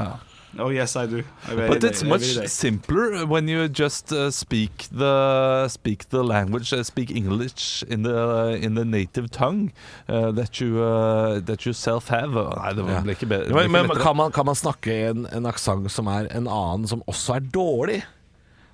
[0.58, 1.22] Oh yes, I do.
[1.48, 2.46] I very- But it's I much very day.
[2.46, 8.58] simpler when you just uh, speak the speak the language, uh, speak English in the
[8.60, 9.72] in the native tongue
[10.08, 12.36] uh, that you uh, that you self have.
[12.36, 13.54] Uh, Nei, det blir ikke bedre.
[13.54, 17.02] Men, men kan, man, kan man snakke en, en aksent som er en annen, som
[17.08, 18.02] også er dårlig?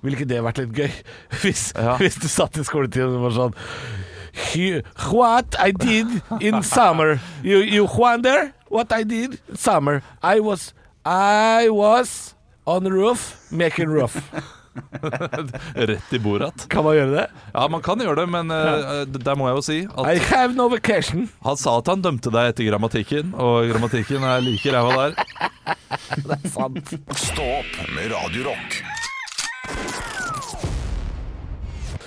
[0.01, 0.91] Ville ikke det vært litt gøy?
[1.43, 1.95] Hvis, Ja.
[1.99, 3.55] hvis du satt i skoletiden og var sånn
[4.51, 10.39] "He- What I did in summer You, you wonder what I did in summer I
[10.39, 10.73] was
[11.05, 12.35] I was
[12.65, 14.15] on the roof making roof
[15.73, 16.67] Rett i bordet.
[16.69, 17.25] Kan man gjøre det?
[17.53, 20.69] Ja, man kan gjøre det, men uh, der må jeg jo si I have no
[20.71, 25.13] vacation han sa at han dømte deg etter grammatikken, og grammatikken er like ræva der.
[26.23, 28.55] Det er sant Stå opp med Radio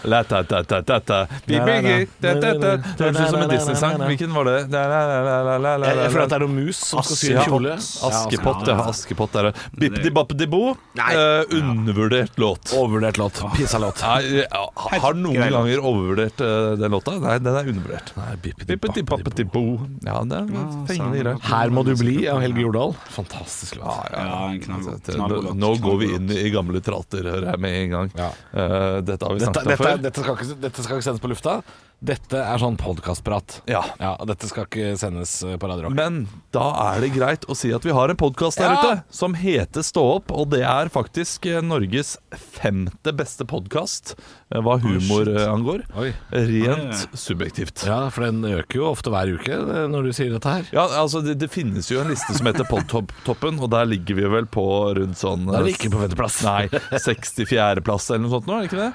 [0.03, 0.11] Rock.
[0.12, 1.21] La, ta, ta, ta, ta, ta.
[1.47, 2.73] Vi bygger ta, ta, ta.
[2.99, 3.99] Det høres ut som en Disney-sang.
[4.11, 4.57] Hvilken var det?
[4.73, 8.79] Jeg føler at det er noe mus som skal sy en kjole Askepott, ja.
[8.91, 9.55] Askepott er det.
[9.79, 10.62] Bippidi-bappidi-bo.
[10.99, 12.75] Uh, undervurdert låt.
[12.77, 17.15] Overvurdert låt Pissa låt har noen ganger overvurdert eh, den låta?
[17.21, 18.12] Nei, den er undervurdert.
[18.43, 19.65] Bippidi-bappidi-bo.
[20.07, 20.49] Ja, det er
[20.91, 21.41] fengende greier.
[21.49, 22.95] Her må du bli av Helge Jordal.
[23.12, 24.12] Fantastisk låt.
[24.12, 27.79] Ja, en knallgod Nå, låt, nå går vi inn i gamle trater, hører jeg med
[27.81, 28.12] en gang.
[28.23, 31.33] Eh, dette har vi snakket om dette dette, skal ikke, dette skal ikke sendes på
[31.33, 31.61] lufta.
[32.03, 33.61] Dette er sånn podkastprat.
[33.71, 33.85] Ja.
[34.03, 34.17] ja.
[34.27, 35.95] Dette skal ikke sendes eh, på Radio Rock.
[35.95, 36.25] Men
[36.55, 38.81] da er det greit å si at vi har en podkast der Ja.
[38.81, 44.17] ute som heter Stå opp, og det er faktisk eh, Norges femte beste podkast
[44.51, 45.85] hva humor oh, angår.
[45.95, 46.11] Oi.
[46.35, 47.87] Rent subjektivt.
[47.87, 50.67] Ja, for den øker jo ofte hver uke eh, når du sier dette her.
[50.75, 54.27] Ja, altså det, det finnes jo en liste som heter Podtoppen, og der ligger vi
[54.41, 54.67] vel på
[54.99, 56.43] rundt sånn Da er det ikke på femteplass.
[56.51, 56.67] Nei,
[56.99, 58.93] 64.-plass eller noe sånt nå, er det ikke det?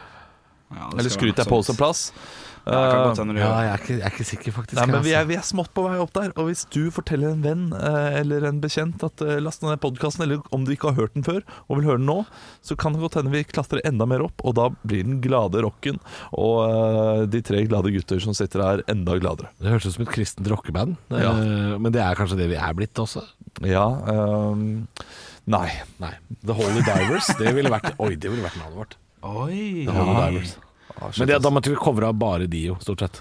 [0.73, 2.01] Ja, Eller skryter jeg på som oss en plass?
[2.11, 4.75] Ja, Eh, jeg er ikke, jeg er ikke sikker, faktisk.
[4.79, 5.29] Nei, men vi er, altså.
[5.29, 6.33] vi er smått på vei opp der.
[6.35, 10.25] Og hvis du forteller en venn eh, eller en bekjent at uh, last ned podkasten,
[10.25, 12.17] eller om du ikke har hørt den før og vil høre den nå,
[12.65, 15.63] så kan det godt hende vi klatrer enda mer opp, og da blir den glade
[15.63, 16.01] rocken
[16.35, 19.53] og eh, de tre glade gutter som sitter her, enda gladere.
[19.61, 21.33] Det høres ut som et kristent rockeband, eh, Ja.
[21.79, 23.23] men det er kanskje det vi er blitt også.
[23.65, 24.87] Ja Um,
[25.47, 25.67] Nei.
[26.01, 26.11] Nei.
[26.45, 28.97] The Holy Divers, det ville vært Oi, det ville vært navnet vårt.
[29.27, 29.85] Oi.
[29.87, 30.53] The Divers.
[31.19, 33.19] Men det, da måtte vi covra bare Dio, stort sett.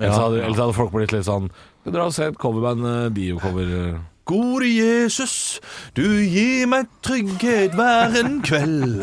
[0.00, 1.44] Ellers, hadde, ellers hadde folk blitt litt sånn
[1.84, 3.68] Skal dra og se et coverband eh, Dio-cover.
[3.78, 4.00] eh.
[4.26, 5.60] Gode Jesus,
[5.92, 9.02] du gir meg trygghet hver en kveld.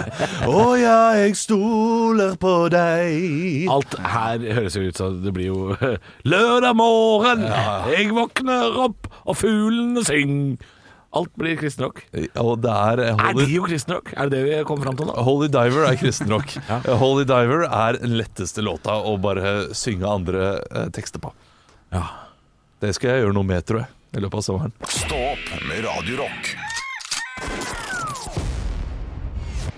[0.50, 3.68] Å ja, jeg stoler på deg.
[3.70, 5.76] Alt her høres jo ut som det blir jo
[6.34, 7.46] Lørdag morgen,
[7.94, 10.58] jeg våkner opp, og fuglene synger.
[11.12, 12.06] Alt blir kristenrock.
[12.40, 14.14] Og det er Er Holy, Dio kristenrock?
[14.16, 15.16] Er det det vi kommer fram til nå?
[15.28, 16.54] Holy Diver er kristenrock.
[17.04, 21.34] Holy Diver er den letteste låta å bare synge andre eh, tekster på.
[21.92, 22.06] Ja.
[22.80, 24.78] Det skal jeg gjøre noe med, tror jeg, i løpet av sommeren.
[24.88, 26.54] Stå opp med Radiorock.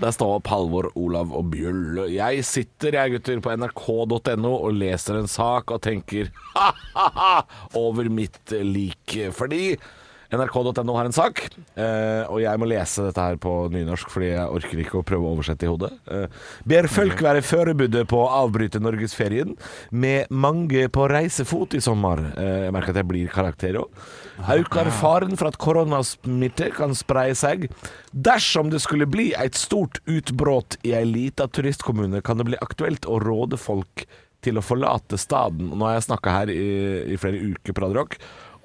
[0.04, 2.04] Der står opp Halvor, Olav og Bjøll.
[2.12, 7.34] Jeg sitter, jeg gutter, på nrk.no og leser en sak og tenker ha-ha-ha
[7.78, 9.18] over mitt lik.
[9.34, 9.74] Fordi
[10.36, 11.42] nrk.no har en sak,
[11.74, 15.28] eh, og jeg må lese dette her på nynorsk fordi jeg orker ikke å prøve
[15.28, 15.92] å oversette i hodet.
[16.10, 16.26] Eh,
[16.68, 19.54] ber folk være forberedt på å avbryte norgesferien
[19.90, 22.22] med mange på reisefot i sommer.
[22.34, 24.04] Eh, jeg merker at jeg blir karakter òg.
[24.54, 27.68] Øker faren for at koronasmitte kan spreie seg.
[28.10, 33.06] Dersom det skulle bli et stort utbrudd i ei lita turistkommune, kan det bli aktuelt
[33.06, 34.06] å råde folk
[34.44, 35.72] til å forlate staden.
[35.72, 36.64] Nå har jeg snakka her i,
[37.14, 38.18] i flere uker på Radio Rock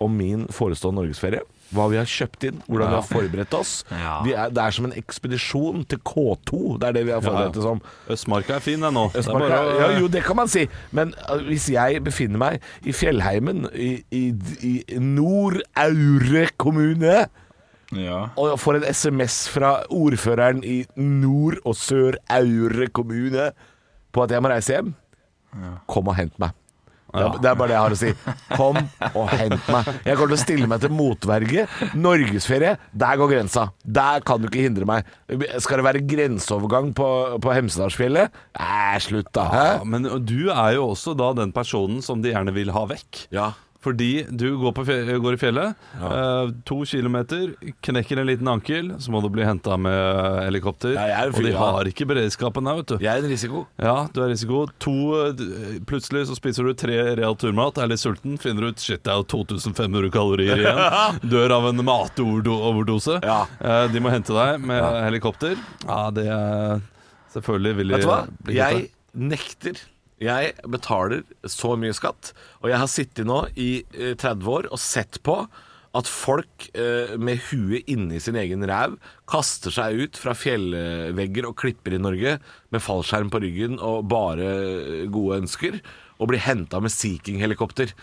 [0.03, 1.43] om min forestående norgesferie.
[1.69, 3.73] Hva vi har kjøpt inn, hvordan vi har forberedt oss.
[3.93, 4.15] Ja.
[4.25, 6.61] Vi er, det er som en ekspedisjon til K2.
[6.81, 7.81] Det er det vi har forberedt det som.
[8.09, 9.03] Østmarka er fin, den nå.
[9.13, 10.63] Det bare ja, jo, det kan man si.
[10.95, 14.23] Men uh, hvis jeg befinner meg i fjellheimen i, i,
[14.65, 17.27] i Nord-Aure kommune,
[17.95, 18.19] Ja.
[18.37, 23.51] og jeg får en SMS fra ordføreren i Nord- og Sør-Aure kommune
[24.13, 24.91] på at jeg må reise hjem,
[25.89, 26.53] kom og hent meg.
[27.09, 28.11] Er, det er bare det jeg har å si.
[28.53, 28.77] Kom
[29.09, 29.87] og hent meg.
[30.05, 31.63] Jeg kommer til å stille meg til motverge.
[31.97, 33.67] Norgesferie, der går grensa.
[33.83, 35.09] Der kan du ikke hindre meg.
[35.63, 37.07] Skal det være grenseovergang på,
[37.41, 38.35] på Hemsedalsfjellet?
[38.59, 39.47] Æ, slutt da.
[39.53, 39.65] Hæ?
[39.79, 43.25] Ja, men du er jo også da den personen som de gjerne vil ha vekk.
[43.35, 43.51] Ja.
[43.79, 47.53] Fordi du går, på fje- går i fjellet, eh, to kilometer,
[47.85, 50.97] knekker en liten ankel, så må du bli henta med helikopter.
[50.97, 51.61] Ja, og de ja.
[51.61, 52.95] har ikke beredskapen der, vet du.
[52.99, 53.61] Jeg er en risiko.
[53.79, 54.65] Ja, du er risiko.
[54.83, 54.95] To,
[55.29, 59.13] eh, plutselig så spiser du tre real turmat, er litt sulten, finner ut shit, det
[59.13, 61.21] er jo 2500 kalorier igjen.
[61.31, 63.21] Dør av en matoverdose.
[63.23, 63.45] Ja.
[63.63, 65.55] Eh, de må hente deg med helikopter.
[65.87, 66.83] Ja, det er
[67.31, 68.19] selvfølgelig vil de Vet du hva?
[68.59, 69.79] Jeg nekter.
[70.19, 74.81] Jeg betaler så mye skatt, og jeg har sittet nå i eh, 30 år og
[74.83, 75.41] sett på
[75.97, 78.97] at folk eh, med huet inni sin egen ræv
[79.29, 82.35] kaster seg ut fra fjellvegger og klipper i Norge
[82.69, 85.79] med fallskjerm på ryggen og bare gode ønsker,
[86.19, 87.95] og blir henta med Sea King-helikopter.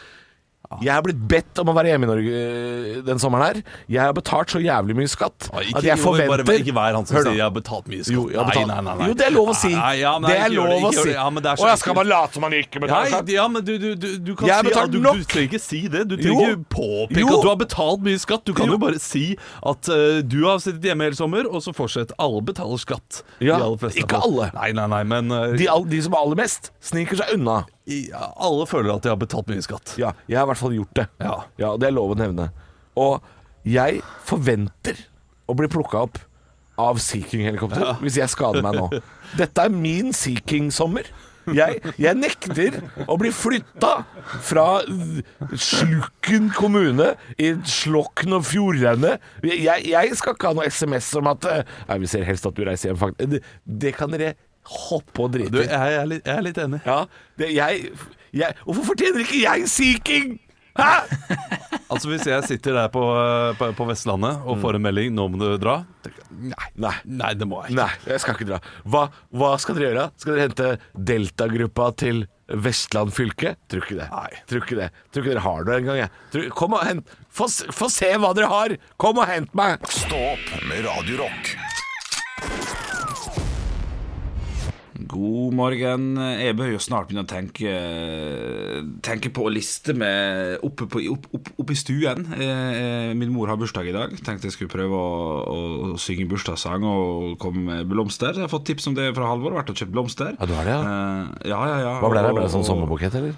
[0.83, 3.61] Jeg har blitt bedt om å være hjemme i Norge eh, den sommeren her.
[3.92, 7.07] Jeg har betalt så jævlig mye skatt Ja, at jeg forventer bare, ikke vær han
[7.07, 8.14] som sier 'jeg har betalt mye skatt'.
[8.14, 8.55] Jo, betalt.
[8.57, 9.70] Nei, nei, nei, jo, det er lov å si.
[9.70, 11.11] Ja, det er lov det, å si.
[11.12, 13.29] Ja, Å, ja, skal bare man late som man ikke betaler skatt?
[13.29, 15.16] ja, men du, du, du, du kan Jeg si ja, du, nok.
[15.16, 16.09] du trenger ikke si det.
[16.09, 17.29] Du trenger ikke påpeke Jo.
[17.37, 18.44] at du har betalt mye skatt.
[18.44, 18.72] Du kan Jo.
[18.76, 22.12] jo bare si at uh, du har sittet hjemme hele sommer, og så fortsett.
[22.18, 23.22] Alle betaler skatt.
[23.40, 23.59] Ja,
[23.94, 24.50] ikke alle.
[24.55, 27.64] Nei, nei, nei, men uh, De, de som har aller mest, sniker seg unna.
[27.87, 29.94] I- alle føler at de har betalt mye skatt.
[30.01, 31.09] Ja, jeg har i hvert fall gjort det.
[31.22, 31.37] Ja.
[31.59, 32.51] ja Det er lov å nevne.
[32.96, 33.22] Og
[33.66, 34.99] jeg forventer
[35.49, 36.18] å bli plukka opp
[36.79, 38.90] av Sea King-helikopter hvis jeg skader meg nå.
[39.40, 41.07] Dette er min Sea King-sommer.
[41.55, 43.92] Jeg, jeg nekter å bli flytta
[44.42, 44.81] fra
[45.55, 49.12] Slukken kommune i Slokken og Fjordane.
[49.46, 52.57] Jeg, jeg skal ikke ha noe SMS om at eh, Nei, vi ser helst at
[52.59, 53.31] du reiser hjem, faktisk.
[53.37, 53.42] Det,
[53.87, 54.33] det kan dere
[54.66, 55.72] hoppe og drit drite i.
[55.72, 56.81] jeg, er litt, jeg er litt enig.
[56.87, 56.98] Ja,
[57.38, 57.90] det, jeg,
[58.37, 60.37] jeg Hvorfor fortjener ikke jeg Sea King?
[61.87, 63.00] Altså Hvis jeg sitter der på,
[63.59, 66.94] på, på Vestlandet og får en melding 'nå må du dra', tenker jeg, nei, Nei.
[67.07, 67.79] nei, det må jeg ikke.
[67.79, 68.59] Nei, jeg skal ikke dra.
[68.90, 69.05] Hva,
[69.38, 70.07] hva skal dere gjøre?
[70.18, 70.70] Skal dere hente
[71.12, 72.24] Delta-gruppa til
[72.66, 73.55] Vestland fylke?
[73.70, 74.09] Tror ikke det.
[74.11, 74.42] Nei.
[74.50, 74.90] Tror ikke det.
[75.14, 76.00] Tror ikke dere har det engang.
[76.02, 76.11] jeg.
[76.35, 78.76] Tror- Kom og hent Få, s- få se hva dere har!
[78.98, 79.79] Kom og hent meg!
[79.92, 81.55] Stå opp med Radio Rock.
[85.16, 86.16] God morgen.
[86.37, 87.72] Jeg bør jo snart begynne å tenke
[89.07, 92.26] Tenke på å liste med oppe, på, opp, opp, oppe i stuen.
[92.37, 94.12] Eh, min mor har bursdag i dag.
[94.26, 95.16] Tenkte jeg skulle prøve å,
[95.48, 95.59] å,
[95.94, 98.37] å synge bursdagssang og komme med blomster.
[98.37, 99.57] Jeg har fått tips om det fra Halvor.
[99.57, 100.33] Vært og kjøpt blomster.
[100.37, 100.87] Ja, du har det, ja.
[100.87, 101.98] Eh, ja, ja, ja.
[102.02, 102.33] Hva ble det?
[102.37, 103.37] Ble det sånn sommerbukett, eller?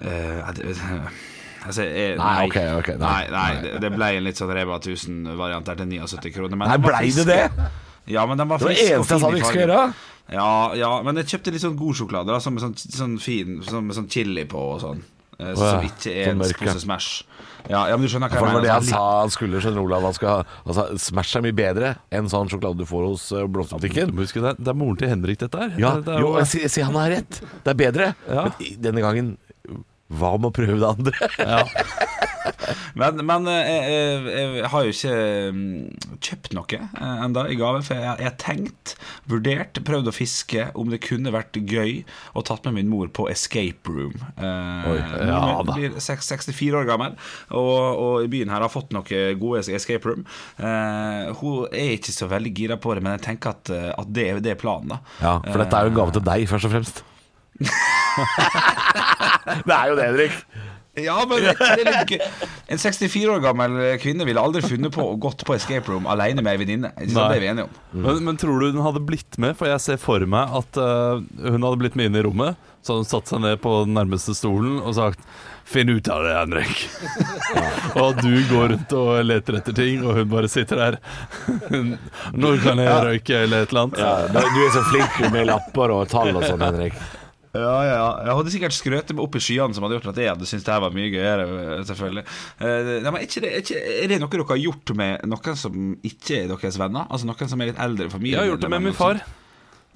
[0.00, 0.74] Eh, det,
[1.66, 3.20] altså, jeg, Nei, ok, okay, nei.
[3.32, 6.60] nei, nei, det, det ble en litt sånn Reba 1000-variant der til 79 kroner.
[6.60, 7.44] Men Nei, blei det det?
[8.06, 9.94] Ja, men den var Det var det eneste jeg sa du ikke skulle gjøre.
[10.30, 13.56] Ja, ja, men jeg kjøpte litt sånn god sjokolade da, som med sånn, sånn fin
[13.66, 15.00] sånn, Med sånn chili på og sånn.
[15.40, 16.68] Eh, Å, Som ikke er Sånn mørk, ja.
[16.74, 17.08] pose Smash.
[17.68, 19.60] Ja, ja, men du skjønner hva For det var det jeg Sånn sa han skulle,
[19.64, 20.04] skjønner Olav.
[20.06, 24.14] Han skal, altså, Smash er mye bedre enn sånn sjokolade du får hos uh, blomsterbutikken.
[24.14, 25.74] må huske det, det er moren til Henrik, dette her.
[25.80, 27.40] Ja, det, det er jo, jeg sier sier han har rett.
[27.66, 28.10] Det er bedre.
[28.28, 28.44] Ja.
[28.48, 29.32] Men i- denne gangen
[30.10, 31.30] hva med å prøve det andre?
[31.38, 31.62] ja.
[32.98, 33.82] Men, men eh, jeg,
[34.30, 35.14] jeg, jeg har jo ikke
[35.54, 37.82] mm, kjøpt noe eh, enda i gave.
[37.86, 38.94] For jeg, jeg har tenkt,
[39.30, 42.02] vurdert, prøvd å fiske om det kunne vært gøy
[42.36, 44.16] å tatt med min mor på escape room.
[44.36, 44.98] Eh, Oi,
[45.30, 47.16] ja min blir 64 år gammel,
[47.48, 50.26] og, og i byen her har fått noen gode escape room.
[50.58, 54.10] Eh, hun er ikke så veldig gira på det, men jeg tenker at, eh, at
[54.10, 54.96] det, det er planen.
[54.96, 57.04] da Ja, for dette er jo en gave til deg, først og fremst.
[59.66, 60.36] det er jo det, Henrik.
[60.98, 61.38] Ja, men.
[62.66, 66.42] En 64 år gammel kvinne ville aldri funnet på å gått på escape room alene
[66.42, 66.90] med ei venninne.
[66.96, 67.14] Ikke.
[67.14, 67.76] Det er vi enige om.
[67.92, 69.54] Men, men tror du hun hadde blitt med?
[69.58, 72.58] For jeg ser for meg at uh, hun hadde blitt med inn i rommet.
[72.82, 75.22] Så hadde hun satt seg ned på den nærmeste stolen og sagt
[75.70, 76.80] 'Finn ut av det, Henrik'.
[78.02, 80.98] og du går rundt og leter etter ting, og hun bare sitter der.
[82.34, 84.02] 'Når kan jeg røyke?' eller et eller annet.
[84.02, 86.98] Ja, du er så flink med lapper og tall og sånn, Henrik.
[87.50, 88.02] Ja, ja.
[88.28, 90.66] Jeg hadde sikkert skrøt meg opp i skyene som hadde gjort at jeg hadde syntes
[90.68, 91.46] det her var mye gøyere.
[91.88, 92.24] Selvfølgelig
[92.60, 95.76] Eh, nei, men er, det, er, er det noe dere har gjort med noen som
[96.06, 97.08] ikke er deres venner?
[97.10, 98.38] Altså noen som er litt eldre i familien?
[98.38, 99.22] Jeg har gjort det med min far.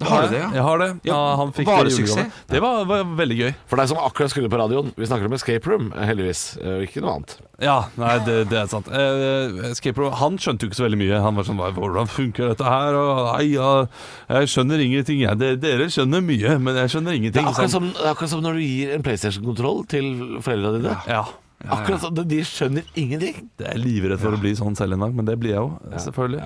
[0.03, 0.49] Har du det, ja?
[0.51, 0.87] Jeg har det.
[1.07, 2.31] Ja, Ja, han fikk var det suksess?
[2.51, 3.51] Det var, var veldig gøy.
[3.71, 6.99] For deg som akkurat skulle på radioen, vi snakker om escape room, heldigvis, og ikke
[7.05, 7.37] noe annet.
[7.63, 8.89] Ja, nei, det, det er sant.
[8.91, 11.21] Eh, Escape Room, han skjønte jo ikke så veldig mye.
[11.23, 13.85] Han var sånn 'Hvordan funker dette her?' Og nei, ja,
[14.27, 15.21] jeg skjønner ingenting.
[15.23, 15.37] Jeg.
[15.39, 17.45] De- Dere skjønner mye, men jeg skjønner Det ingenting.
[17.47, 17.93] er akkurat Sånn.
[17.95, 20.11] som, det akkurat som når du gir en PlayStation-kontroll til
[20.43, 20.97] foreldrene dine.
[21.07, 21.23] Ja.
[21.65, 23.49] Akkurat sånn, De skjønner ingenting.
[23.57, 25.79] Det er livredd for å bli sånn selv en dag, men det blir jeg jo,
[26.03, 26.41] selvfølgelig.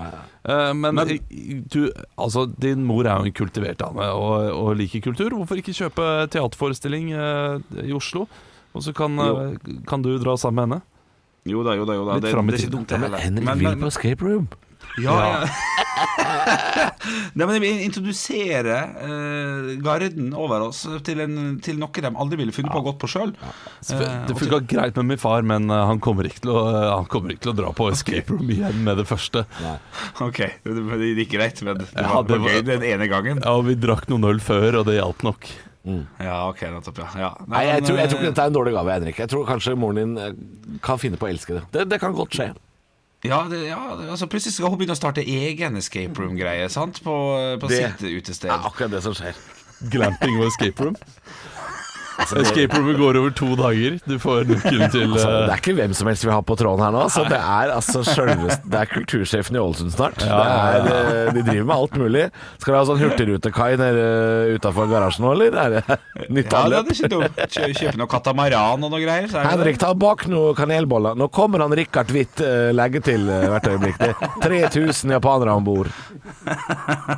[0.45, 5.02] Uh, men Men- du, altså, din mor er jo en kultivert dame og, og liker
[5.02, 5.36] kultur.
[5.36, 8.28] Hvorfor ikke kjøpe teaterforestilling uh, i Oslo?
[8.74, 9.58] Og så kan, uh,
[9.89, 10.82] kan du dra sammen med henne?
[11.50, 11.93] Jo da, jo da.
[11.98, 13.24] jo da Litt Det, fram i dumt, Men heller.
[13.26, 14.48] Henrik vil på escape room.
[15.02, 15.48] Ja, ja.
[17.38, 22.40] Nei, men jeg vil introdusere eh, garden over oss til, en, til noe de aldri
[22.40, 23.34] ville funnet på godt på sjøl.
[23.86, 27.10] Det funka greit med min far, men eh, han kommer ikke til å, eh, han
[27.12, 29.46] kommer ikke til å dra på escape room igjen med det første.
[30.30, 33.08] Ok, det, det gikk greit, men det Ja, var, ja, det var gøy den ene
[33.12, 33.42] gangen.
[33.44, 35.50] Ja, og Vi drakk noen øl før, og det hjalp nok.
[36.20, 37.08] Ja, ok, nettopp, ja.
[37.18, 37.30] ja.
[37.50, 39.22] Nei, jeg men, tror, jeg tror ikke dette er en dårlig gave, Henrik.
[39.24, 41.64] Jeg tror kanskje moren din kan finne på å elske det.
[41.74, 42.52] Det, det kan godt skje.
[43.28, 43.80] Ja, det, ja,
[44.12, 47.02] altså plutselig skal hun begynne å starte egen escape room-greie sant?
[47.04, 47.16] på,
[47.60, 48.48] på Det sitt utested.
[48.48, 49.36] Det er akkurat det som skjer.
[49.92, 50.96] Glamping og escape room.
[52.44, 53.96] Escape roomet går over to dager.
[54.06, 56.56] Du får nøkkelen til Altså, eh, det er ikke hvem som helst vi har på
[56.60, 57.04] tråden her nå.
[57.14, 60.20] Så det er altså selvest, Det er kultursjefen i Ålesund snart.
[60.22, 62.26] Det er, eh, de driver med alt mulig.
[62.62, 64.06] Skal vi ha sånn hurtigrutekai nede
[64.58, 65.58] utafor garasjen nå, eller?
[65.64, 66.00] Er det
[66.36, 66.92] nytt Ja, det anløp?
[66.92, 67.42] er ikke dumt.
[67.56, 69.30] Kjø, kjøpe noe katamaran og noe greier.
[69.32, 71.18] Så er det Henrik, ta bak noen kanelboller.
[71.20, 73.98] Nå kommer han Rikard Hvitt eh, legge til eh, hvert øyeblikk.
[74.00, 74.14] Det
[74.54, 75.90] er 3000 japanere om bord.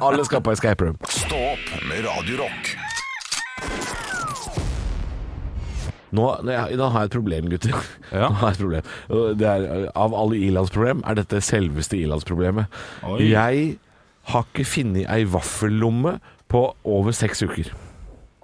[0.02, 0.98] Alle skal på escape room.
[1.10, 2.74] Stå opp med Radio Rock.
[6.12, 7.76] Nå, nå jeg- nå har jeg et problem, gutter.
[8.12, 8.28] Ja.
[8.32, 9.38] Nå har jeg et problem.
[9.40, 12.68] Det er, av alle ilandsproblem er dette selveste ilandsproblemet.
[13.24, 13.78] Jeg
[14.32, 16.18] har ikke funnet ei vaffellomme
[16.52, 17.72] på over seks uker.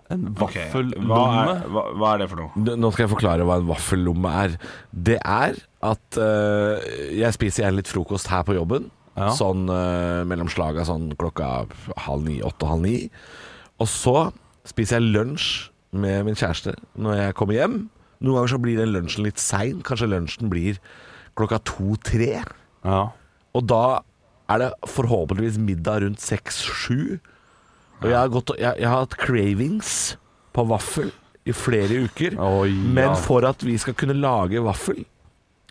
[0.10, 1.52] en Hva vaffellomme.
[1.52, 2.76] er, hva, hva er det for noe?
[2.80, 4.56] Nå skal jeg forklare hva en vaffellomme er.
[4.96, 6.80] Det er at uh,
[7.12, 8.88] jeg spiser gjerne litt frokost her på jobben.
[9.18, 9.32] Ja.
[9.36, 11.66] Sånn uh, mellom slaga sånn klokka
[12.06, 13.10] halv ni, åtte-halv ni.
[13.84, 14.30] Og så
[14.68, 15.50] spiser jeg lunsj
[16.02, 17.78] med min kjæreste når jeg kommer hjem.
[18.22, 19.84] Noen ganger så blir den lunsjen litt sein.
[19.86, 20.80] Kanskje lunsjen blir
[21.38, 22.42] klokka to-tre.
[22.86, 23.02] Ja.
[23.58, 24.02] Og da
[24.48, 27.20] er det forhåpentligvis middag rundt seks-sju.
[28.02, 29.92] Og jeg har, gått, jeg, jeg har hatt cravings
[30.56, 31.12] på vaffel
[31.48, 32.38] i flere uker.
[32.42, 35.04] Oi, Men for at vi skal kunne lage vaffel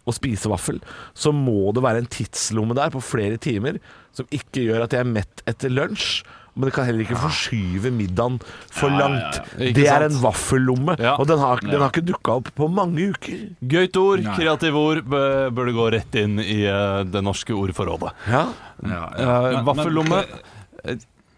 [0.06, 0.78] og spise vaffel,
[1.18, 3.80] så må det være en tidslomme der på flere timer
[4.14, 6.20] som ikke gjør at jeg er mett etter lunsj.
[6.56, 8.38] Men det kan heller ikke forskyve middagen
[8.72, 9.42] for langt.
[9.58, 10.06] Det er sant?
[10.08, 11.12] en vaffellomme, Ja.
[11.20, 13.42] og den har, den har ikke dukka opp på mange uker.
[13.60, 14.36] Gøyt ord, Nei.
[14.38, 18.14] kreative ord, burde gå rett inn i eh, det norske ordforrådet.
[18.32, 18.46] Ja,
[18.86, 20.22] Ja, Eh, vaffellomme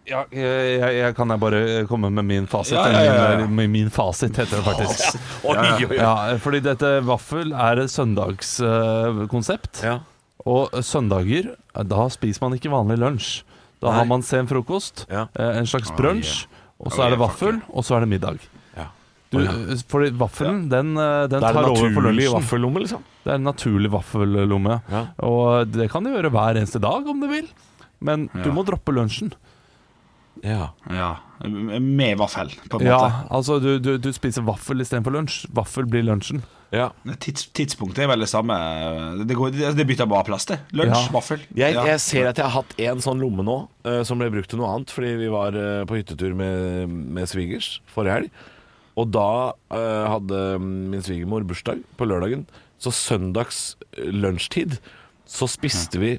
[0.09, 2.73] ja, jeg, jeg, jeg kan jeg bare komme med min fasit?
[2.79, 3.45] Ja, ja, ja, ja.
[3.47, 5.19] Min, min fasit heter det faktisk.
[5.45, 5.97] Oi, oi, oi.
[5.99, 9.83] Ja, fordi dette vaffel er et søndagskonsept.
[9.85, 9.99] Ja.
[10.49, 11.51] Og søndager,
[11.85, 13.43] da spiser man ikke vanlig lunsj.
[13.81, 13.97] Da Nei.
[13.99, 15.27] har man sen frokost, Ja.
[15.35, 16.47] eh, en slags brunsj,
[16.79, 18.39] og så er det vaffel, og så er det middag.
[19.31, 19.75] Du, Oh.
[19.87, 22.33] Fordi vaffelen, den, eh, den tar over for lunsjen.
[22.33, 23.03] vaffellomme, liksom.
[23.23, 24.81] Det er en naturlig vaffellomme.
[24.89, 25.05] Ja.
[25.21, 27.47] Og det kan du gjøre hver eneste dag om du vil.
[28.01, 29.31] Men du må droppe lunsjen.
[30.43, 30.69] Ja.
[30.89, 33.29] Ja, med vaffel, på en Ja, måte.
[33.29, 35.45] altså du, du, du spiser vaffel istedenfor lunsj.
[35.53, 36.41] Vaffel blir lunsjen.
[36.75, 36.89] Ja.
[37.17, 38.55] Tids, tidspunktet er vel det samme.
[39.23, 40.59] Det, går, det, det bytter bare plass, det.
[40.77, 41.41] Lunsj, vaffel.
[41.57, 44.51] Jeg, jeg ser at jeg har hatt en sånn lomme nå, uh, som ble brukt
[44.51, 48.45] til noe annet, fordi vi var uh, på hyttetur med, med svigers forrige helg.
[48.99, 49.29] Og da
[49.73, 52.45] uh, hadde min svigermor bursdag på lørdagen.
[52.79, 54.77] Så søndags lunsjtid
[55.29, 56.15] så spiste vi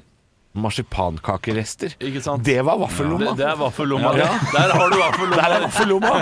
[0.57, 1.93] marsipankakerester.
[2.03, 2.43] Ikke sant?
[2.43, 3.31] Det var vaffellomma.
[3.31, 4.11] Det, det er vaffellomma.
[4.19, 4.27] Ja.
[4.51, 5.37] Der har du vaffellomma.
[5.37, 6.13] Der er vaffellomma!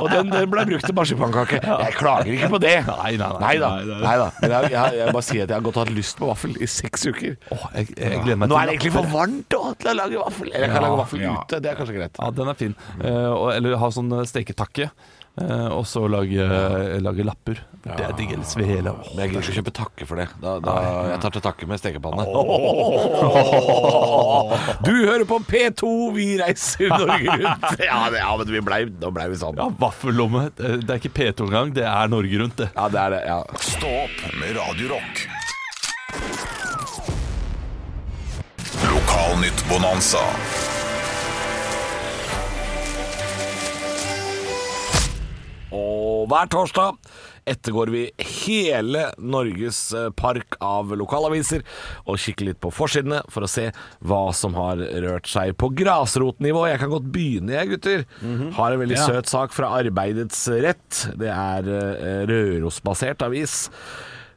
[0.00, 1.60] Og den, den ble brukt til marsipankake.
[1.62, 2.74] Jeg klager ikke på det.
[2.88, 3.52] Nei, nei, nei.
[3.62, 3.70] da.
[3.76, 4.00] Nei, nei.
[4.02, 4.28] Nei da.
[4.40, 6.70] Men jeg, jeg, jeg bare sier at jeg har og hatt lyst på vaffel i
[6.70, 7.36] seks uker.
[7.54, 9.96] Åh, jeg, jeg gleder meg Nå til er det egentlig for varmt da, til å
[10.00, 10.50] lage vaffel.
[10.50, 11.36] Eller jeg kan Ja, lage vaffel ja.
[11.36, 11.60] ute.
[11.62, 12.20] Det er kanskje greit.
[12.22, 12.74] Ja, den er fin.
[12.98, 14.90] Uh, eller ha sånn eh, steketakke.
[15.42, 16.46] Eh, og så lage,
[17.04, 17.60] lage lapper.
[17.86, 18.32] Det er digg.
[18.34, 18.90] Eller svele.
[18.92, 20.26] Oh, Men jeg gidder ikke kjøpe takke for det.
[20.42, 20.74] Da, da,
[21.12, 22.26] jeg tar til takke med stekepanne.
[24.86, 27.70] Du hører på P2, vi reiser Norge rundt.
[27.86, 29.58] Ja, det, ja men vi blei, nå ble vi sånn.
[29.60, 30.48] Ja, vaffellomme.
[30.56, 32.68] Det det er ikke P2 engang, det er Norge Rundt, det.
[32.74, 33.22] Ja, det er det.
[33.28, 35.26] ja Stå opp med Radio Rock.
[46.26, 46.96] Og hver torsdag
[47.46, 51.62] ettergår vi hele Norges eh, park av lokalaviser
[52.10, 53.68] og kikker litt på forsidene for å se
[54.02, 56.64] hva som har rørt seg på grasrotnivå.
[56.72, 58.02] Jeg kan godt begynne, jeg, gutter.
[58.58, 59.06] Har en veldig Ja.
[59.06, 61.04] søt sak fra Arbeidets Rett.
[61.14, 63.68] Det er eh, Rørosbasert avis.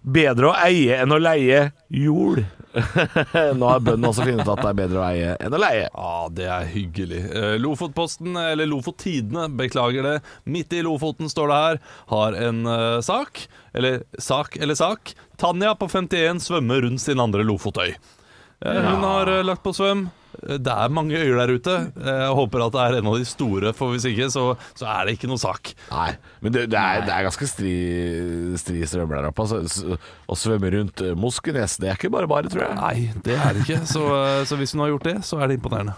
[0.02, 2.46] Bedre å eie enn å leie jord.
[3.60, 5.88] Nå har bøndene også funnet ut at det er bedre å eie enn å leie.
[5.90, 7.24] Ja, det er hyggelig.
[7.36, 10.16] Eh, Lofotposten, eller Lofottidene, beklager det.
[10.46, 11.82] Midt i Lofoten står det her,
[12.14, 13.44] har en uh, sak.
[13.74, 15.16] Eller sak eller sak.
[15.42, 17.92] Tanja på 51 svømmer rundt sin andre Lofotøy.
[18.60, 18.80] Ja.
[18.92, 20.08] Hun har uh, lagt på svøm.
[20.40, 21.76] Det er mange øyer der ute.
[22.00, 24.44] Eh, Jeg håper at det er en av de store, for hvis ikke så,
[24.80, 25.74] så er det ikke noe sak.
[25.92, 27.74] Nei, men det, det, er, det er ganske stri,
[28.62, 29.46] stri strømmer der oppe.
[29.48, 29.98] Altså,
[30.30, 32.78] å svømme rundt eh, Moskenes, det er ikke bare bare, tror jeg.
[32.80, 33.82] Nei, det er det ikke.
[33.90, 35.98] Så, eh, så hvis hun har gjort det, så er det imponerende.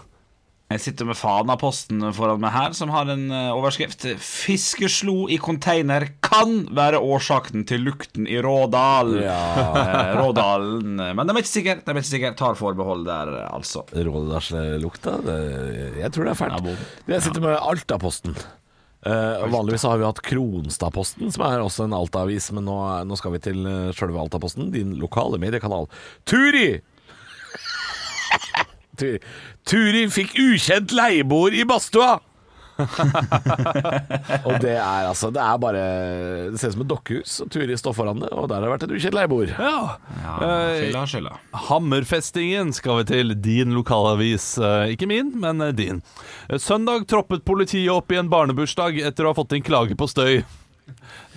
[0.72, 4.06] Jeg sitter med Fana-posten foran meg her, som har en eh, overskrift.
[4.16, 9.18] 'Fiskeslo i container kan være årsaken til lukten i Rådal'.
[9.24, 9.42] Ja.
[10.20, 11.76] Rådalen Men de er ikke sikre.
[11.82, 12.32] De er ikke sikre.
[12.38, 13.84] Tar forbehold der, eh, altså.
[13.92, 15.18] Rådalslukta,
[16.00, 16.74] jeg tror det er fælt.
[17.10, 18.36] Jeg sitter med Altaposten.
[19.02, 23.32] Uh, vanligvis har vi hatt Kronstadposten, som er også en Alta-avis, men nå, nå skal
[23.34, 25.88] vi til uh, sjølve Altaposten, din lokale mediekanal.
[26.22, 26.76] Turi,
[28.98, 32.18] Turi fikk ukjent leieboer i badstua!
[34.48, 35.80] og det er altså Det er bare
[36.50, 38.70] Det ser ut som et dokkehus, og Turi står foran det, og der har det
[38.72, 39.52] vært et ukjent leieboer.
[39.52, 39.74] Ja.
[40.24, 40.36] Ja,
[40.78, 41.34] skylda, skylda.
[41.36, 41.60] Eh.
[41.68, 43.34] Hammerfestingen skal vi til.
[43.44, 44.54] Din lokalavis.
[44.58, 46.00] Eh, Ikke min, men eh, din.
[46.48, 50.08] Eh, Søndag troppet politiet opp i en barnebursdag etter å ha fått en klage på
[50.10, 50.40] støy.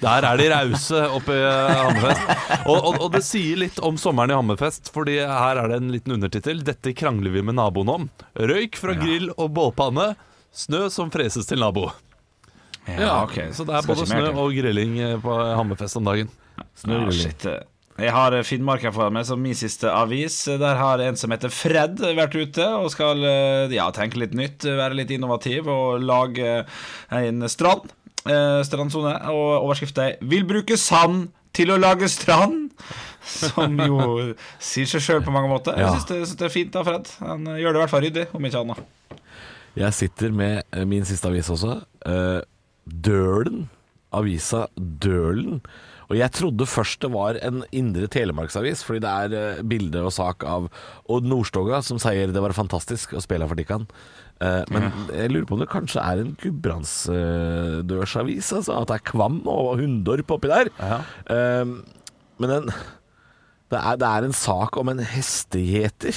[0.02, 2.32] Der er de rause oppe i eh, Hammerfest.
[2.66, 5.92] Og, og, og det sier litt om sommeren i Hammerfest, Fordi her er det en
[5.94, 6.64] liten undertittel.
[6.68, 8.10] Dette krangler vi med naboen om.
[8.36, 10.14] Røyk fra grill og bålpanne.
[10.56, 11.90] Snø som freses til nabo.
[12.86, 13.40] Ja, ok.
[13.56, 16.30] Så det er både snø og grilling eh, på Hammerfest om dagen.
[16.80, 17.48] Snø, Ja, shit.
[17.96, 20.42] Jeg har Finnmark her foran meg som min siste avis.
[20.60, 24.68] Der har en som heter Fred vært ute og skal eh, ja, tenke litt nytt,
[24.68, 26.66] være litt innovativ og lage
[27.16, 27.94] en strand.
[28.26, 29.14] Eh, strandsone.
[29.32, 32.72] Og overskriften er 'Vil bruke sand til å lage strand'.
[33.26, 35.74] Som jo sier seg sjøl på mange måter.
[35.78, 35.88] Ja.
[35.88, 37.08] Jeg syns det, synes det er fint av Fred.
[37.20, 38.78] Han eh, gjør det i hvert fall ryddig, om ikke annet.
[39.76, 41.80] Jeg sitter med eh, min siste avis også.
[42.06, 42.42] eh,
[42.86, 43.70] Dølen.
[44.14, 45.62] Avisa Dølen.
[46.10, 50.14] Og jeg trodde først det var en Indre Telemarksavis, fordi det er eh, bilde og
[50.14, 50.62] sak av
[51.12, 53.84] Odd Nordstoga som sier det var fantastisk å spille for Dikkan.
[54.44, 54.82] Eh, men
[55.16, 58.72] jeg lurer på om det kanskje er en Gudbrandsdørsavis, altså.
[58.82, 60.66] At det er Kvam og Hundorp oppi der.
[61.32, 61.66] Eh,
[62.42, 62.66] men den
[63.74, 66.14] det er, det er en sak om en hestegjeter,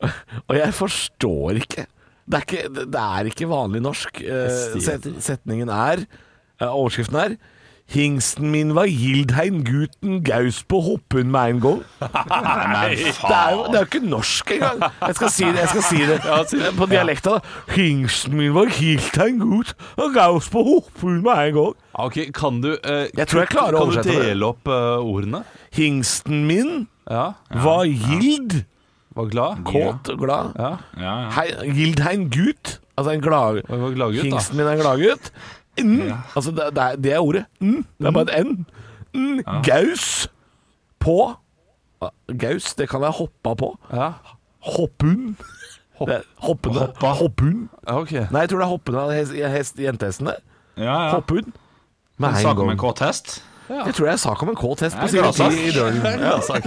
[0.48, 1.84] og jeg forstår ikke.
[2.24, 4.22] Det er ikke, det er ikke vanlig norsk.
[4.82, 6.06] Set, setningen er
[6.56, 7.36] Overskriften er
[7.86, 11.82] Hingsten min var Gildheim gutten gaus på hoppen med en gang.
[12.72, 14.80] Nei, Det er jo det er jo ikke norsk engang.
[15.06, 15.84] Jeg skal si det, jeg skal
[16.50, 17.36] si det på dialekta.
[17.38, 17.54] da.
[17.76, 21.76] Hingsten min var Gildheim gutt og gaus på hoppen med en gang.
[22.06, 24.24] Ok, Kan du eh, Jeg tror jeg klarer å Kan du oversette det.
[24.32, 25.44] dele opp eh, ordene?
[25.78, 26.72] Hingsten min
[27.08, 27.28] Ja.
[27.62, 28.64] var gild,
[29.16, 29.62] Var glad?
[29.64, 30.50] kåt og glad.
[30.58, 30.72] Ja.
[30.98, 31.30] Ja, ja.
[31.38, 32.80] Hei, Gildheim gutt.
[32.98, 33.62] Altså en glad...
[33.70, 34.28] Var glad gutt, da.
[34.34, 35.30] Hingsten min er en gladgutt.
[35.82, 36.12] Mm.
[36.36, 37.44] Altså, det, det, er, det er ordet.
[37.60, 37.82] N.
[37.98, 38.66] Det er bare et N.
[39.14, 39.42] Mm.
[39.64, 40.28] Gaus
[41.00, 41.34] på
[42.02, 43.78] Ah, Gaus, det kan være hoppa på.
[43.92, 44.10] Ja.
[44.60, 45.36] Hoppun.
[46.00, 46.80] Er Hoppende.
[46.80, 47.06] Hoppa.
[47.16, 47.68] Hoppun.
[47.88, 48.26] Okay.
[48.30, 50.34] Nei, jeg tror det er hoppende hest, hest, jentehestene.
[50.76, 51.10] ja, ja.
[51.14, 51.52] Hoppun.
[52.18, 52.42] Med En gang.
[52.42, 53.38] sak om en kåt hest.
[53.66, 55.54] Jeg tror det er sak om en kåt hest på Det side gladsak.
[55.56, 55.98] 10 i døren.
[56.26, 56.66] Gladsak.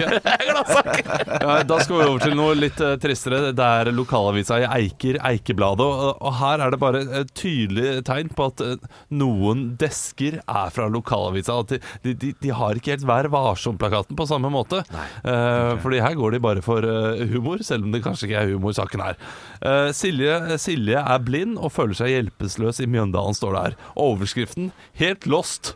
[1.39, 3.51] Ja, da skal vi over til noe litt eh, tristere.
[3.55, 5.85] Det er lokalavisa i Eiker, Eikebladet.
[5.85, 10.73] Og, og her er det bare et tydelig tegn på at eh, noen desker er
[10.75, 11.59] fra lokalavisa.
[11.63, 14.83] At de, de, de, de har ikke helt Vær varsom-plakaten på samme måte.
[15.23, 18.51] Eh, fordi her går de bare for eh, humor, selv om det kanskje ikke er
[18.53, 19.17] humor saken er.
[19.63, 23.79] Eh, Silje, Silje er blind og føler seg hjelpeløs i Mjøndalen, står det her.
[23.99, 24.69] Overskriften
[24.99, 25.73] 'Helt lost'.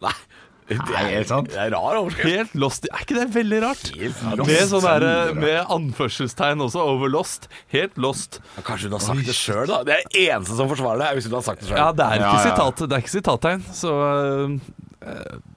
[0.00, 0.14] Nei,
[0.70, 1.48] det er helt sant?
[1.50, 2.30] Det er rar overskrift.
[2.30, 3.88] Helt lost Er ikke det veldig rart?
[3.98, 7.48] Helt Med, sånn der, med anførselstegn også over lost.
[7.74, 8.38] Helt lost.
[8.66, 9.80] Kanskje hun har sagt det sjøl, da.
[9.88, 10.04] Det er
[10.36, 11.80] eneste som forsvarer det, er hvis hun har sagt det sjøl.
[11.82, 12.44] Ja, det er ikke, Ja, ja.
[12.46, 14.56] Sitat, det er ikke sitattegn, så øh,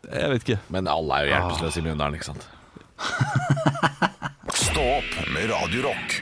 [0.09, 0.59] Jeg vet ikke.
[0.73, 2.49] Men alle er jo hjelpeløse i Mjøndalen, ikke sant?
[4.53, 6.19] Stå opp med Radio Rock.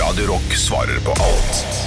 [0.00, 1.79] Radio Rock svarer på alt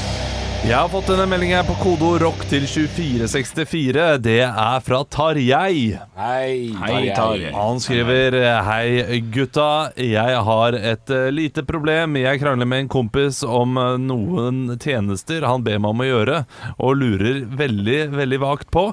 [0.63, 4.03] Jeg har fått denne meldingen her på kodo rock til 2464.
[4.23, 5.97] Det er fra Tarjei.
[6.15, 7.49] Hei, Hei, Tarjei.
[7.51, 12.15] Han skriver Hei gutta, jeg har et eh, lite problem.
[12.21, 16.39] Jeg krangler med en kompis om eh, noen tjenester han ber meg om å gjøre,
[16.79, 18.87] og lurer veldig, veldig vagt på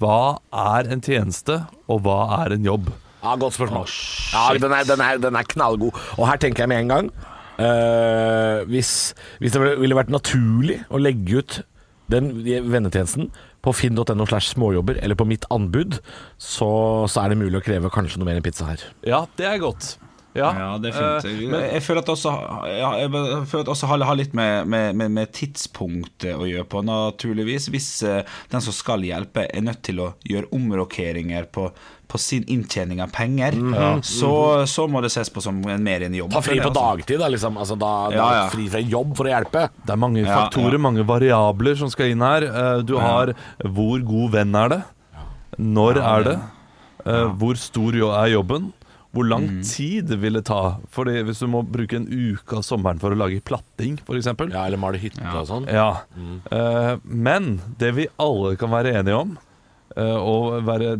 [0.00, 1.60] hva er en tjeneste,
[1.92, 2.88] og hva er en jobb?
[3.20, 3.84] Ja, Godt spørsmål.
[4.32, 5.92] ja, den er, den, er, den er knallgod.
[6.16, 7.12] Og her tenker jeg med en gang
[7.60, 8.92] eh, hvis,
[9.42, 11.60] hvis det ville vært naturlig å legge ut
[12.10, 13.30] den vennetjenesten
[13.62, 16.00] på finn.no slash småjobber eller på mitt anbud,
[16.40, 16.70] så,
[17.06, 18.86] så er det mulig å kreve kanskje noe mer enn pizza her.
[19.06, 19.94] Ja, det er godt.
[20.32, 21.24] Ja, Ja, det er fint.
[21.26, 22.32] Uh, Jeg, jeg føler at også,
[22.70, 23.10] ja, jeg
[23.50, 27.66] føler at også har, har litt med, med, med, med tidspunktet å gjøre på, naturligvis.
[27.74, 28.20] Hvis uh,
[28.52, 31.66] den som skal hjelpe, er nødt til å gjøre omrokeringer på,
[32.10, 33.54] på sin inntjening av penger,
[34.06, 34.32] så,
[34.66, 36.32] så må det ses på som en mer enn jobb.
[36.34, 37.56] Ta fri på det, dagtid, da, liksom.
[37.62, 38.46] Altså, da, Ja, ja.
[38.52, 39.68] Fri fra jobb for å hjelpe.
[39.86, 40.82] Det er mange Ja, faktorer, ja.
[40.88, 42.42] mange variabler som skal inn her.
[42.50, 44.80] Eh, Du har hvor god venn er det?
[45.60, 46.36] Når er det?
[47.06, 48.72] Eh, Hvor stor er jobben?
[49.12, 49.62] Hvor lang Mm.
[49.66, 50.76] tid vil det ta?
[50.94, 54.26] Fordi Hvis du må bruke en uke av sommeren for å lage platting, f.eks.
[54.52, 55.66] Ja, eller male hytte og sånn.
[55.66, 56.02] Ja.
[56.52, 59.36] Eh, men det vi alle kan være enige om,
[59.96, 60.96] eh, og være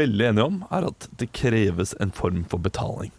[0.00, 3.12] veldig enige om, er at det kreves en form for betaling.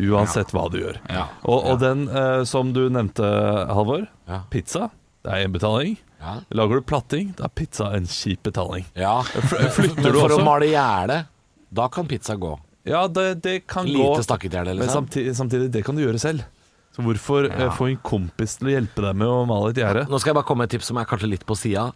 [0.00, 0.98] Uansett hva du gjør.
[1.12, 1.26] Ja.
[1.44, 3.26] Og, og den eh, som du nevnte,
[3.68, 4.42] Halvor, Ja.
[4.50, 4.88] pizza,
[5.22, 5.98] det er en betaling.
[6.22, 6.38] Ja.
[6.54, 8.86] Lager du platting, da er pizza en kjip betaling.
[8.98, 9.20] Ja.
[9.76, 11.24] flytter Men du for å male gjerde,
[11.72, 12.54] da kan pizza gå.
[12.88, 15.04] Ja, det, det kan gå Lite gjerde, Men liksom.
[15.06, 16.42] samtidig, samtidig, det kan du gjøre selv.
[16.92, 20.06] Så hvorfor eh, få en kompis til å hjelpe deg med å male et gjerde?
[20.10, 21.86] Nå skal jeg bare komme med et tips som er kanskje litt på sida.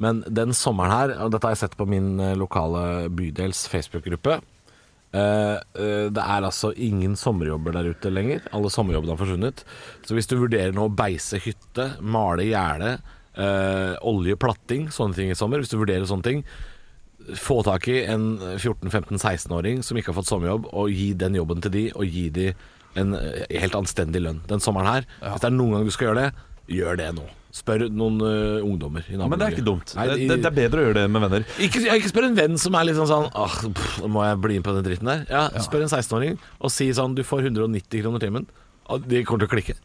[0.00, 4.38] Men den sommeren her, og dette har jeg sett på min eh, lokale bydels Facebook-gruppe
[4.38, 8.42] eh, eh, Det er altså ingen sommerjobber der ute lenger.
[8.56, 9.64] Alle sommerjobbene har forsvunnet.
[10.08, 12.98] Så hvis du vurderer nå å beise hytte, male gjerde,
[13.40, 16.40] oljeplatting, olje, platting, sånne ting i sommer Hvis du vurderer sånne ting,
[17.38, 21.76] få tak i en 14-15-16-åring som ikke har fått sommerjobb, og gi den jobben til
[21.76, 22.50] de, og gi de
[22.98, 25.10] en helt anstendig lønn den sommeren her.
[25.22, 26.48] Hvis det er noen gang du skal gjøre det,
[26.80, 27.28] gjør det nå.
[27.50, 29.90] Spør noen uh, ungdommer i Ja, men det er ikke dumt.
[29.98, 31.46] Nei, det, det, er bedre å gjøre det med venner.
[31.66, 34.38] ikke, ja, ikke spør en venn som er litt sånn sånn Åh, pff, må jeg
[34.44, 35.24] bli med på den dritten der?
[35.26, 38.46] Ja, Spør en 16-åring og si sånn Du får 190 kroner timen.
[39.10, 39.76] De kommer til å klikke.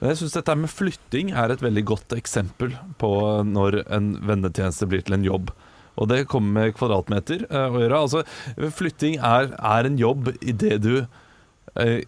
[0.00, 3.10] Men jeg syns dette med flytting er et veldig godt eksempel på
[3.44, 5.52] når en vennetjeneste blir til en jobb.
[6.00, 8.00] Og det kommer med kvadratmeter eh, å gjøre.
[8.06, 8.22] Altså,
[8.78, 12.00] flytting er, er en jobb i det du eh,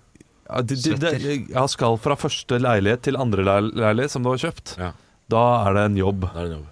[0.52, 1.22] ja, det,
[1.52, 4.76] ja, skal fra første leilighet til andre leilighet som du har kjøpt.
[4.80, 4.92] Ja,
[5.32, 6.28] Da er det en jobb.
[6.32, 6.68] er det en jobb.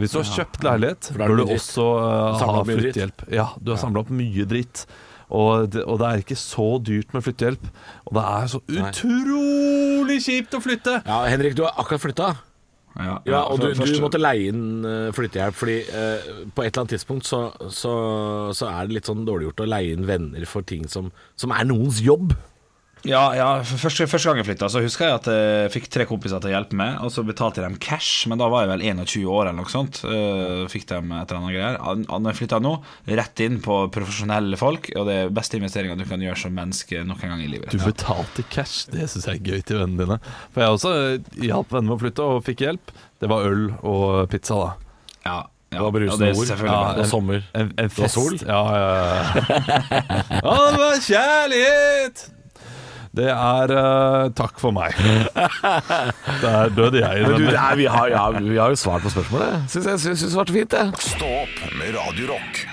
[0.00, 3.24] Hvis du har kjøpt leilighet, bør du også uh, ha flyttehjelp.
[3.32, 4.86] Ja, du har samla opp mye dritt.
[5.32, 7.68] Og det, og det er ikke så dyrt med flyttehjelp.
[8.08, 10.98] Og det er så utrolig kjipt å flytte!
[11.08, 12.30] Ja, Henrik, du har akkurat flytta.
[13.00, 16.82] Ja, Ja, og du, du måtte leie inn eh, flyttehjelp, fordi eh, på et eller
[16.82, 17.92] annet tidspunkt så, så,
[18.52, 21.08] så er det litt sånn dårlig gjort å leie inn venner for ting som,
[21.40, 22.34] som er noens jobb.
[23.08, 26.42] Ja, ja første, første gang jeg flytta, så husker jeg at jeg fikk tre kompiser
[26.42, 28.84] til å hjelpe meg, og så betalte jeg dem cash, men da var jeg vel
[28.92, 30.02] 21 år eller noe sånt.
[30.06, 31.78] Uh, fikk dem et eller annet greier.
[32.12, 32.74] Når jeg flytta nå,
[33.18, 37.02] rett inn på profesjonelle folk, og det er beste investeringa du kan gjøre som menneske
[37.08, 37.74] noen gang i livet.
[37.74, 40.20] Du betalte cash, det syns jeg er gøy til vennene dine.
[40.54, 42.94] For jeg også uh, hjalp venner med å flytte, og fikk hjelp.
[43.22, 44.70] Det var øl og pizza, da.
[45.26, 45.40] Ja,
[45.72, 45.80] ja.
[45.80, 46.46] Det var det er ord.
[46.46, 47.44] selvfølgelig Ja, en, og sommer.
[47.56, 48.14] En, en Det var fest.
[48.14, 48.38] sol?
[48.44, 49.42] Ja, ja, ja.
[50.52, 52.24] Å, det var kjærlighet!
[53.12, 54.96] Det er uh, takk for meg.
[56.44, 57.26] Der døde jeg.
[57.26, 59.68] Men du, det er, vi, har, ja, vi har jo svart på spørsmålet.
[59.68, 60.86] Syns jeg syns det svarte fint, det.
[61.12, 62.64] Stå opp med Radio Rock.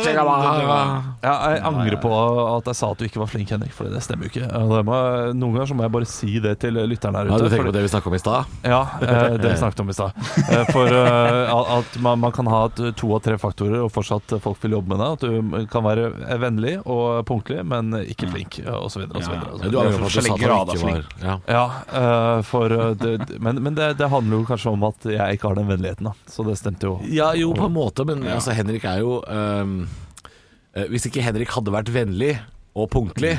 [0.00, 2.10] Ja, jeg angrer på
[2.56, 4.48] at jeg sa at du ikke var flink, Henrik, for det stemmer jo ikke.
[4.48, 4.96] Det må,
[5.36, 7.70] noen ganger så må jeg bare si det til lytteren her Ja, du tenker fordi-
[7.70, 8.44] på det vi snakket om i stad?
[8.64, 10.12] Ja, eh, det vi snakket om i stad.
[10.50, 14.58] Eh, For eh, at man, man kan ha to av tre faktorer, og fortsatt folk
[14.62, 15.12] vil jobbe med deg.
[15.12, 19.16] At du kan være vennlig og punktlig, men ikke flink, og så videre.
[19.16, 20.48] Og så videre, og så Ja, du angrer på at du sa at forskjellige ikke
[20.84, 21.36] var ja.
[21.48, 21.64] Ja,
[22.00, 25.54] eh, for det, Men, men det, det handler jo kanskje om at jeg ikke har
[25.60, 26.12] den vennligheten, da.
[26.30, 26.98] Så det stemte jo.
[27.10, 29.64] Ja, jo, på en måte, men altså, Henrik er jo eh,
[30.70, 32.34] Hvis ikke Henrik hadde vært vennlig
[32.78, 33.32] og punktlig,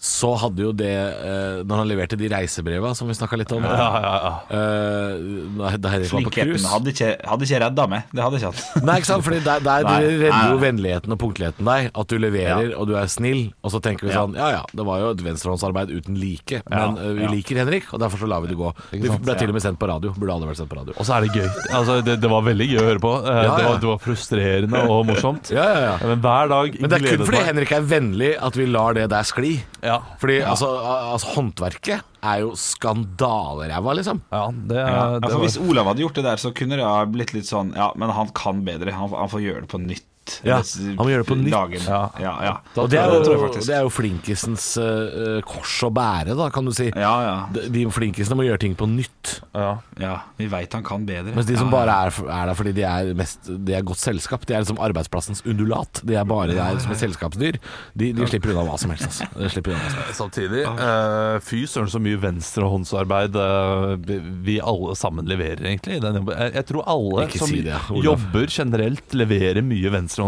[0.00, 3.66] så hadde jo det eh, Når han leverte de reisebreva som vi snakka litt om
[3.68, 4.30] Ja, ja, ja.
[4.56, 8.06] eh, da, Henrik var på Flinkheten cruise hadde ikke, hadde ikke redda meg.
[8.16, 8.84] Det hadde ikke hatt.
[8.88, 9.26] Nei, ikke sant?
[9.26, 10.62] Fordi der, der Nei, redder jo nei.
[10.64, 11.90] vennligheten og punktligheten deg.
[12.00, 13.42] At du leverer og du er snill.
[13.60, 14.22] Og så tenker vi Ja.
[14.22, 16.62] sånn Ja ja, det var jo et venstrehåndsarbeid uten like.
[16.72, 18.72] Men eh, vi liker Henrik, og derfor så lar vi det gå.
[18.94, 19.24] Det sant?
[19.28, 20.14] ble til og med sendt på radio.
[20.16, 20.96] Burde aldri vært sendt på radio.
[20.96, 21.50] Og så er det gøy.
[21.76, 23.12] Altså, det, det var veldig gøy å høre på.
[23.20, 23.68] Eh, Ja, Det, ja.
[23.74, 25.52] var, det var frustrerende og morsomt.
[25.60, 25.94] Ja, ja, ja.
[26.08, 27.44] Men hver dag Men det er kun fordi.
[27.50, 29.52] Henrik er vennlig at vi lar det der skli.
[29.90, 29.98] Ja.
[30.22, 30.68] Fordi altså,
[31.14, 34.22] altså håndverket er jo skandaleræva, liksom.
[34.30, 36.86] Ja, det, Ja, det for var Hvis Olav hadde gjort det der, så kunne det
[36.86, 38.94] ha blitt litt sånn Ja, men han kan bedre.
[38.94, 40.06] Han, han får gjøre det på nytt.
[40.46, 41.86] Ja, han må gjøre det på nytt.
[41.86, 42.00] Ja.
[42.22, 42.54] ja, ja.
[42.74, 46.48] Da Og det er, det jo, det er jo flinkisens uh, kors å bære, da,
[46.54, 46.88] kan du si.
[46.94, 47.34] Ja, ja.
[47.54, 49.40] De, de flinkisene må gjøre ting på nytt.
[49.54, 49.72] ja.
[50.00, 50.14] ja.
[50.40, 51.34] Vi veit han kan bedre.
[51.36, 54.00] Mens de som ja, bare er, er der fordi de er, mest, de er godt
[54.00, 56.00] selskap, de er liksom arbeidsplassens undulat.
[56.06, 57.58] De er bare der som et selskapsdyr.
[57.94, 59.04] De, de slipper unna hva som helst.
[59.10, 59.28] Altså.
[59.36, 60.18] De slipper unna hva som helst.
[60.20, 64.20] Samtidig, uh, fy søren så mye venstrehåndsarbeid uh, vi-
[64.50, 66.00] vi alle sammen leverer, egentlig.
[66.00, 70.19] Jeg, jeg tror alle som si det, jobber generelt, leverer mye venstrehåndsarbeid.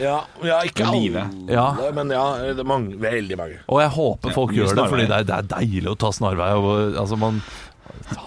[0.00, 1.66] Ja, ikke alle, Ja.
[1.96, 3.58] men ja, det er mange, veldig mange.
[3.68, 6.50] Og jeg håper folk gjør det, fordi det er, det er deilig å ta snarvei.
[6.58, 7.40] Og, altså, man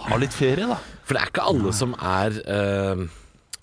[0.09, 0.79] har litt ferie, da.
[1.03, 3.03] For det er ikke alle som er uh,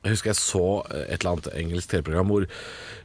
[0.05, 2.47] Jeg husker jeg så et eller annet engelsk TV-program hvor,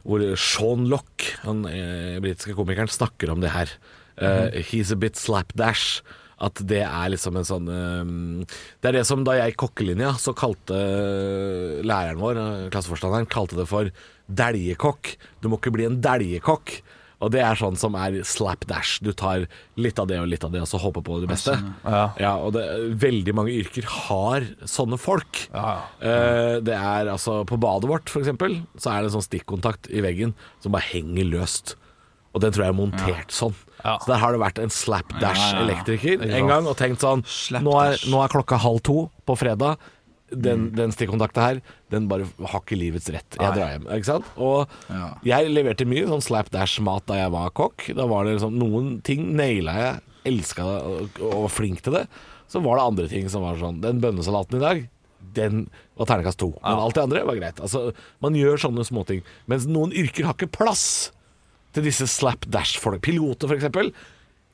[0.04, 3.72] hvor Sean Lock, han eh, britiske komikeren, snakker om det her.
[4.16, 6.00] Uh, He's a bit slapdash.
[6.36, 8.50] At det er liksom en sånn eh,
[8.82, 10.76] Det er det som da jeg gikk kokkelinja, så kalte
[11.86, 12.42] læreren vår,
[12.74, 13.88] klasseforstanderen, kalte det for
[14.26, 15.16] deljekokk.
[15.40, 16.80] Du må ikke bli en deljekokk.
[17.24, 18.98] Og det er sånn som er slapdash.
[19.00, 19.46] Du tar
[19.80, 21.54] litt av det og litt av det, og så håper på det beste.
[22.20, 22.66] Ja, og det,
[23.00, 25.46] veldig mange yrker har sånne folk.
[26.04, 29.88] Eh, det er altså På badet vårt, for eksempel, så er det en sånn stikkontakt
[29.88, 31.78] i veggen som bare henger løst.
[32.36, 33.56] Og den tror jeg er montert sånn.
[33.86, 33.96] Ja.
[34.02, 37.22] Så der har det vært en slapdash-elektriker en gang og tenkt sånn
[37.62, 39.78] nå er, nå er klokka halv to på fredag.
[40.26, 41.58] Den, den stikkontakta her,
[41.94, 43.36] den bare har ikke livets rett.
[43.38, 43.84] Jeg drar hjem.
[43.94, 44.30] Ikke sant?
[44.42, 44.66] Og
[45.26, 47.86] jeg leverte mye sånn slapdash-mat da jeg var kokk.
[47.94, 51.94] Da var det liksom Noen ting naila jeg, elska det og, og var flink til
[52.00, 52.04] det.
[52.50, 54.82] Så var det andre ting som var sånn Den bønnesalaten i dag,
[55.36, 55.66] den
[55.98, 56.50] var terningkast to.
[56.58, 57.62] Men alt det andre var greit.
[57.62, 57.90] Altså,
[58.24, 59.22] man gjør sånne småting.
[59.50, 61.12] Mens noen yrker har ikke plass
[61.76, 63.02] til disse slapdash-folk.
[63.04, 63.92] Piloter, for eksempel.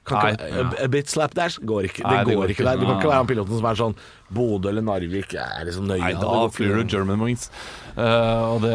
[0.03, 0.63] Kan Nei, ja.
[0.83, 2.03] a, bit slapdash går ikke.
[2.03, 2.65] Det, Nei, det går går ikke ikke.
[2.73, 2.81] der.
[2.81, 3.93] Du kan ikke være han piloten som er sånn
[4.35, 6.01] Bodø eller Narvik er liksom nøye.
[6.03, 6.57] Nei, da det ikke.
[6.57, 7.45] flyr du German Wings.
[7.93, 8.73] Uh, og det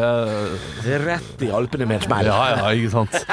[0.86, 2.30] Det rett i Alpene med smell.
[2.30, 3.18] Ja, ja, ikke sant.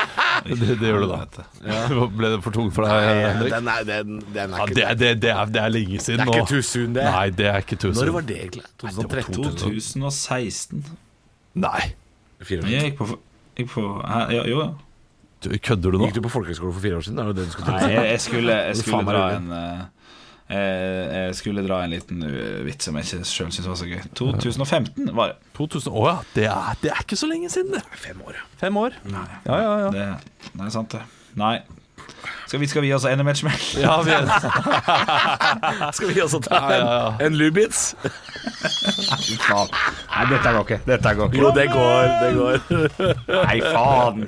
[0.46, 1.46] Det, det gjør du da.
[2.20, 3.54] Ble det for tungt for deg, Nei, Henrik?
[3.56, 6.02] Den er, den, den er Ja, ikke det, er- det, det, er, det er lenge
[6.04, 7.06] siden Det er ikke too soon, det.
[7.16, 8.02] Nei, det er ikke too soon.
[8.04, 8.66] Når var det egentlig?
[8.84, 9.56] 2013?
[9.64, 10.84] 2016.
[11.64, 11.82] Nei.
[12.52, 13.08] Jeg gikk på,
[13.58, 14.70] gikk på her, ja, Jo, ja
[15.64, 16.08] kødder du nå?
[16.10, 17.22] Gikk du på folkehøyskole for fire år siden?
[17.22, 19.86] Det det Nei, jeg, jeg, skulle, jeg, skulle dra en, eh,
[20.58, 23.90] eh, jeg, skulle, dra en liten uh, vits som jeg ikke sjøl syns var så
[23.90, 24.04] gøy.
[24.18, 25.40] 2015 var det.
[25.58, 26.18] 2000, å ja.
[26.36, 27.86] Det er, det er ikke så lenge siden, det.
[28.04, 28.44] Fem år.
[28.62, 29.00] Fem år?
[29.08, 29.96] Nei, ja, ja, ja.
[29.96, 31.06] Det, det er sant, det.
[31.40, 31.58] Nei,
[32.48, 33.36] skal vi, skal vi også ende med?
[33.78, 34.12] Ja, vi
[35.98, 37.26] skal vi også ta en, ja, ja.
[37.26, 37.96] en lubits?
[40.14, 40.80] Nei, dette går ikke.
[40.86, 41.42] Dette går ikke.
[41.42, 42.04] Jo, det går.
[42.22, 42.56] Det går.
[43.46, 44.28] Nei, faen.